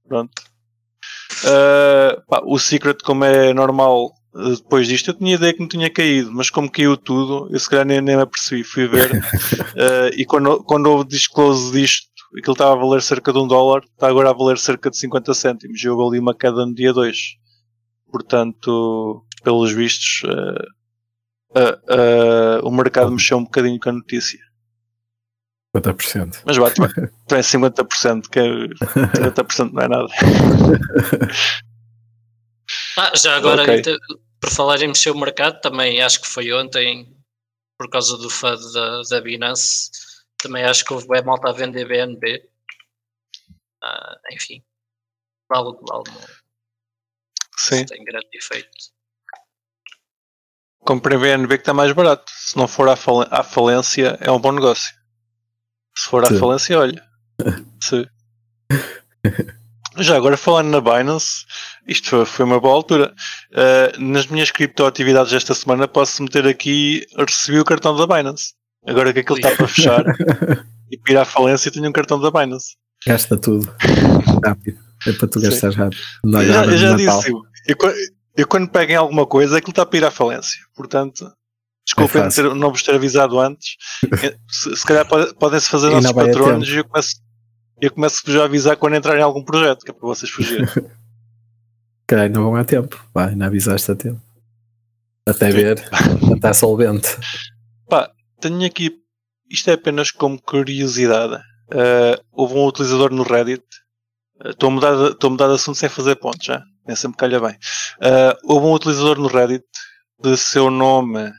[0.07, 0.48] Pronto.
[1.44, 5.90] Ah, pá, o Secret, como é normal, depois disto, eu tinha ideia que não tinha
[5.90, 8.64] caído, mas como caiu tudo, eu se calhar nem, nem me apercebi.
[8.64, 9.11] Fui ver.
[9.77, 13.83] ah, e quando, quando houve disclose disto, aquilo estava a valer cerca de um dólar,
[13.85, 15.83] está agora a valer cerca de 50 cêntimos.
[15.83, 17.16] E houve ali uma queda no dia 2.
[18.11, 20.64] Portanto, pelos vistos, ah,
[21.55, 24.39] ah, ah, o mercado mexeu um bocadinho com a notícia.
[25.77, 26.43] 50%.
[26.47, 26.77] Mas bate,
[27.27, 28.45] também 50%, que é,
[29.31, 30.09] 50% não é nada.
[32.99, 33.83] Ah, já agora, Ok.
[33.83, 33.99] te-
[34.41, 37.17] por falar em mexer o mercado, também acho que foi ontem,
[37.79, 39.91] por causa do FUD da, da Binance,
[40.39, 42.49] também acho que houve web malta a vender BNB.
[43.83, 44.63] Ah, enfim,
[45.49, 46.27] vale o que vale, não
[47.57, 47.85] Sim.
[47.87, 48.71] tem grande efeito.
[50.81, 52.25] Comprei BNB que está mais barato.
[52.35, 54.95] Se não for à, fal- à falência, é um bom negócio.
[55.97, 56.38] Se for à Sim.
[56.38, 57.03] falência, olha.
[57.83, 58.07] Sim.
[59.99, 61.45] Já agora falando na Binance,
[61.87, 63.12] isto foi, foi uma boa altura.
[63.53, 68.55] Uh, nas minhas criptoatividades esta semana posso meter aqui, recebi o cartão da Binance.
[68.87, 70.05] Agora que aquilo está para fechar
[70.91, 72.77] e para ir à falência, tenho um cartão da Binance.
[73.05, 73.73] Gasta tudo.
[74.45, 74.79] Rápido.
[75.07, 76.01] É para tu gastar rápido.
[76.25, 77.31] Não Eu já, eu já disse,
[77.67, 77.77] eu,
[78.38, 80.61] eu quando pego em alguma coisa, aquilo está para ir à falência.
[80.74, 81.31] Portanto,
[81.85, 83.77] desculpem É ter- não vos ter avisado antes.
[84.48, 87.16] Se, se calhar pode- podem-se fazer E nossos patronos e eu começo,
[87.81, 90.66] eu começo já a avisar quando entrarem em algum projeto, que é para vocês fugirem.
[92.07, 92.98] Caralho, não vão a tempo.
[93.12, 94.20] Vai, não avisaste a tempo.
[95.27, 95.79] Até ver.
[96.35, 97.09] Está solvente.
[97.87, 98.90] Pá, tenho aqui,
[99.51, 101.38] isto é apenas como curiosidade.
[101.70, 103.62] Eh, houve um utilizador no Reddit.
[104.42, 104.70] eh, Estou
[105.11, 106.62] estou a mudar de assunto sem fazer pontos já.
[106.88, 107.55] Nem sempre calha bem.
[108.01, 109.64] Eh, houve um utilizador no Reddit
[110.22, 111.31] de seu nome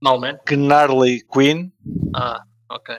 [0.00, 0.38] Malman?
[0.48, 1.72] Gnarly Queen
[2.14, 2.94] Ah, ok.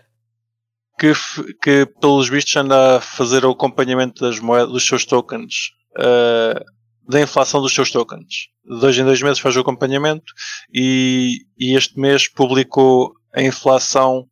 [1.00, 1.14] que,
[1.62, 6.64] que pelos vistos anda a fazer o acompanhamento das moedas, dos seus tokens, eh,
[7.08, 8.50] da inflação dos seus tokens.
[8.66, 10.34] De dois em dois meses faz o acompanhamento
[10.74, 14.28] e, e este mês publicou a inflação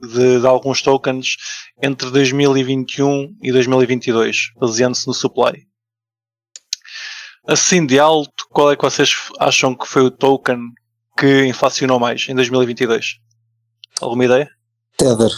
[0.00, 1.36] de, de alguns tokens
[1.80, 5.66] entre 2021 e 2022, baseando-se no supply.
[7.46, 10.58] Assim de alto, qual é que vocês acham que foi o token
[11.18, 13.18] que inflacionou mais em 2022?
[14.00, 14.48] Alguma ideia?
[14.96, 15.30] Tether,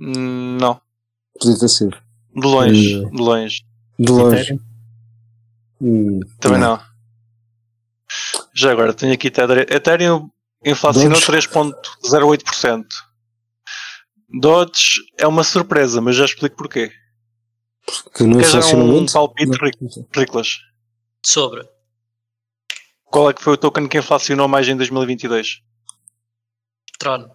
[0.00, 0.80] Hum, Não.
[1.38, 1.96] podia ter sido.
[2.34, 3.10] De longe, Hum.
[3.10, 3.62] de longe.
[3.98, 4.60] De longe.
[5.80, 6.80] Hum, Também não.
[8.54, 9.66] Já agora, tenho aqui Tether.
[9.72, 10.30] Ethereum
[10.64, 11.26] inflacionou Doge?
[11.26, 12.84] 3.08%.
[14.40, 16.92] Dodge é uma surpresa, mas já explico porquê.
[18.14, 20.06] Que não Queres dar inflaciona um palpite, Não.
[21.24, 21.68] Sobre.
[23.04, 25.60] Qual é que foi o token que inflacionou mais em 2022?
[26.98, 27.28] Tron.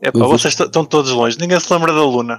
[0.00, 1.38] É pá, vou- vocês estão todos longe.
[1.38, 2.38] Ninguém se lembra da Luna.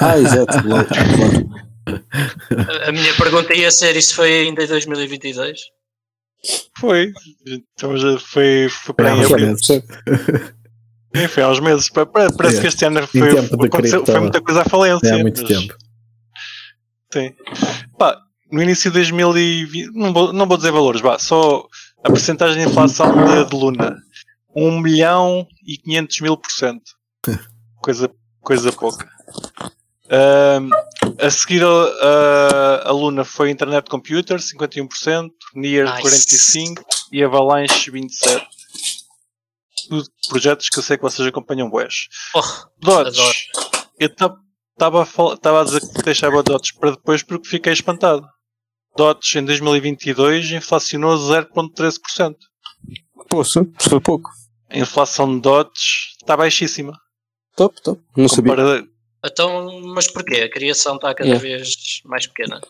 [0.00, 0.52] Ah, exato.
[1.86, 5.60] A- A minha pergunta ia ser: isso foi ainda em 2022?
[6.78, 7.12] Foi.
[7.46, 9.46] Então já foi, foi para Foi abril.
[9.48, 9.66] meses.
[9.66, 9.82] Sim,
[11.28, 11.88] Foi há uns meses.
[11.88, 12.60] Pa- pa- Parece É.
[12.60, 13.20] que este ano foi,
[13.70, 14.04] cripto.
[14.06, 15.06] foi muita coisa à falência.
[15.08, 15.74] É há muito mas- tempo.
[17.12, 17.34] Sim.
[17.98, 18.20] Pá,
[18.50, 21.66] no início de 2020, não vou, não vou dizer valores, vá, só
[22.04, 23.96] a porcentagem de inflação de, de Luna.
[24.54, 26.92] 1 milhão e 500 mil por cento.
[27.82, 29.08] Coisa, coisa pouca.
[31.20, 36.26] A seguir a, a, a Luna foi Internet Computer, 51%, Near Nice.
[36.26, 36.82] 45%
[37.12, 38.42] e Avalanche 27%.
[39.88, 42.08] Tudo projetos que eu sei que vocês acompanham bués.
[42.34, 42.42] Oh,
[42.80, 43.20] Dots.
[43.20, 43.38] Adoro.
[44.00, 48.26] Eu estava a, a dizer que deixava Dots para depois porque fiquei espantado.
[48.96, 52.36] Dots em 2022 inflacionou 0,13%.
[53.28, 54.30] Poxa, foi pouco.
[54.70, 56.92] A inflação de Dots está baixíssima.
[57.56, 58.02] Top, top.
[58.16, 58.52] Não sabia.
[59.24, 60.42] Então, mas porquê?
[60.42, 61.38] A criação está cada É.
[61.38, 62.60] vez mais pequena.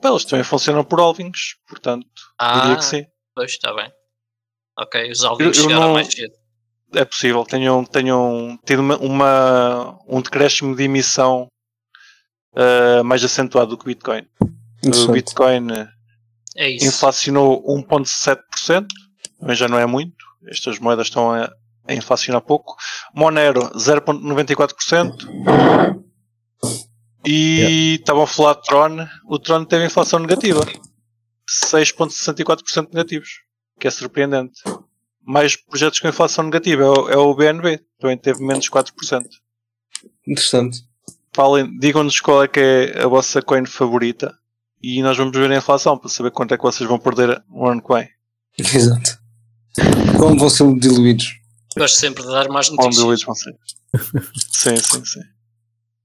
[0.00, 2.06] Pá, eles também funcionam por halvings, portanto,
[2.40, 3.04] diria Ah, que sim.
[3.34, 3.90] pois está bem.
[4.78, 6.34] Ok, os alvinhos Eu- eu chegaram não- mais cedo.
[6.94, 7.44] É possível.
[7.44, 11.48] Tenham, tenham tido uma, uma- um decréscimo de emissão
[12.56, 14.26] ah, mais acentuado do que o Bitcoin.
[14.88, 15.12] O.
[15.12, 15.88] Bitcoin eh,
[16.56, 16.86] É isso.
[16.86, 18.86] inflacionou 1,7%,
[19.40, 20.24] mas já não é muito.
[20.46, 21.50] Estas moedas estão a,
[21.86, 22.76] a inflacionar pouco.
[23.14, 26.02] Monero 0,94%.
[27.26, 29.06] E estavam a falar de Tron.
[29.26, 30.60] O Tron teve inflação negativa.
[31.48, 33.28] 6,64% negativos.
[33.80, 34.60] Que é surpreendente.
[35.26, 37.80] Mais projetos com inflação negativa é o, é o BNB.
[37.98, 39.24] Também teve menos 4%.
[40.26, 40.82] Interessante.
[41.32, 44.32] Falem, digam-nos qual é que é a vossa coin favorita.
[44.86, 47.66] E nós vamos ver a inflação para saber quanto é que vocês vão perder no
[47.66, 48.06] ano que vem.
[48.58, 49.18] Exato.
[50.18, 51.40] Como vão ser diluídos?
[51.74, 53.02] Gosto sempre de dar mais notícias.
[53.02, 53.56] eles vão ser.
[54.52, 55.20] sim, sim, sim.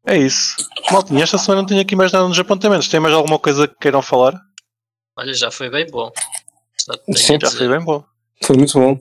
[0.08, 0.56] É isso.
[0.90, 2.88] Maltinha, esta semana não tenho aqui mais nada nos apontamentos.
[2.88, 4.40] Tem mais alguma coisa que queiram falar?
[5.18, 6.10] Olha, já foi bem bom.
[7.18, 7.38] Sim.
[7.40, 8.02] Já foi bem bom.
[8.44, 8.98] Foi muito bom.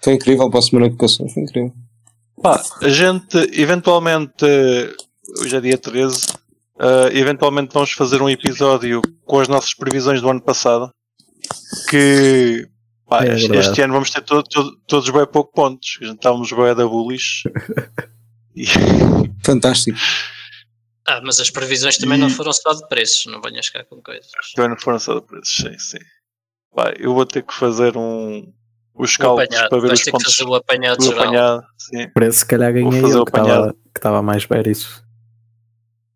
[0.00, 1.26] Foi incrível para a semana que passou.
[1.30, 1.72] Foi incrível.
[2.42, 4.44] Pá, a gente eventualmente,
[5.40, 6.26] hoje é dia 13,
[6.80, 10.90] eh, eventualmente vamos fazer um episódio com as nossas previsões do ano passado.
[11.88, 12.66] Que
[13.08, 15.98] pá, É este, ano vamos ter to- to- todos bem pouco pontos.
[16.00, 17.42] A gente estávamos bem da bullish.
[18.56, 18.66] E-
[19.44, 19.96] Fantástico.
[21.06, 24.02] Ah, mas as previsões também não E- foram só de preços, não venhas cá com
[24.02, 24.26] coisas.
[24.54, 25.98] Também não foram só de preços, sim, sim.
[26.74, 28.52] Pá, eu vou ter que fazer um,
[28.94, 31.22] os O cálculos para ver vais os ter que pontos fazer o apanhado do geral.
[31.22, 31.62] apanhado.
[31.78, 32.06] Sim.
[32.20, 33.74] Esse, se calhar, Vou ganhei fazer eu o que estava apanhado.
[33.94, 35.02] que estava mais bearish.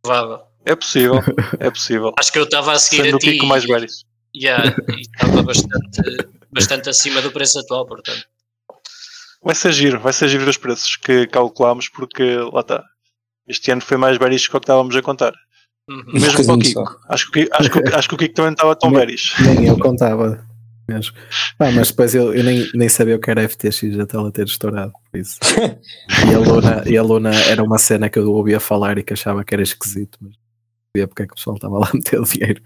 [0.02, 0.40] Provável.
[0.64, 1.20] É possível,
[1.58, 2.12] é possível.
[2.18, 4.04] Acho que eu estava a seguir Sendo a o ti Kiko mais bearish.
[4.34, 6.02] yeah, e estava bastante,
[6.52, 8.24] bastante acima do preço atual, portanto.
[9.44, 12.84] Vai ser giro, vai ser giro os preços que calculámos, porque lá está.
[13.48, 15.32] Este ano foi mais bearish que o que estávamos a contar.
[15.90, 16.04] Uhum.
[16.08, 16.96] Um Mesmo para o Kiko.
[17.08, 18.98] Acho que, o Kiko- acho, que, o- acho que o Kiko também estava tão Nem-
[19.00, 19.34] bearish.
[19.40, 20.46] Nem eu contava
[20.88, 21.12] mesmo.
[21.58, 24.46] Pá, mas depois eu, eu nem, nem sabia o que era FTX até ela ter
[24.46, 24.92] estourado.
[25.10, 25.38] Por isso.
[26.30, 29.12] E a, Luna, e a Luna era uma cena que eu ouvia falar e que
[29.12, 30.34] achava que era esquisito, mas
[30.92, 32.62] sabia porque é que o pessoal estava lá a meter o dinheiro.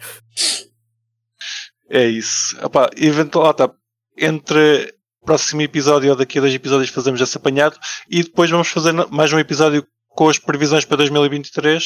[1.88, 2.58] É isso.
[2.64, 3.72] Epá, eventual, lá está.
[4.18, 7.78] Entre o próximo episódio ou daqui a dois episódios fazemos esse apanhado
[8.10, 11.84] e depois vamos fazer mais um episódio com as previsões para 2023.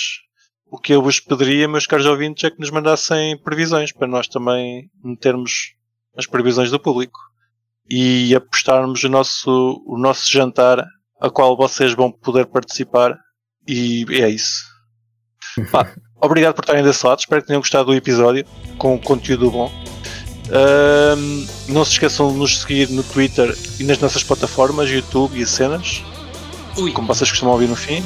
[0.71, 4.29] O que eu vos pediria, meus caros ouvintes, é que nos mandassem previsões para nós
[4.29, 5.75] também metermos
[6.17, 7.19] as previsões do público
[7.91, 10.87] e apostarmos o nosso, o nosso jantar
[11.21, 13.19] a qual vocês vão poder participar.
[13.67, 14.65] E é isso.
[15.73, 17.19] Pá, obrigado por estarem desse lado.
[17.21, 18.45] Espero que tenham gostado do episódio
[18.79, 19.71] com conteúdo bom.
[20.53, 25.47] Ahm, não se esqueçam de nos seguir no Twitter e nas nossas plataformas, YouTube e
[25.47, 26.03] cenas,
[26.77, 28.05] Ui, como vocês costumam ouvir no fim.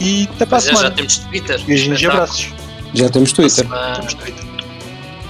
[0.00, 0.90] E até para a é, já semana.
[0.92, 1.60] temos Twitter.
[1.64, 2.48] Beijinhos e abraços.
[2.94, 3.66] Já temos Twitter.
[3.96, 4.44] Temos Twitter.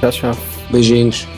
[0.00, 0.38] Tchau, tchau.
[0.70, 1.37] Beijinhos.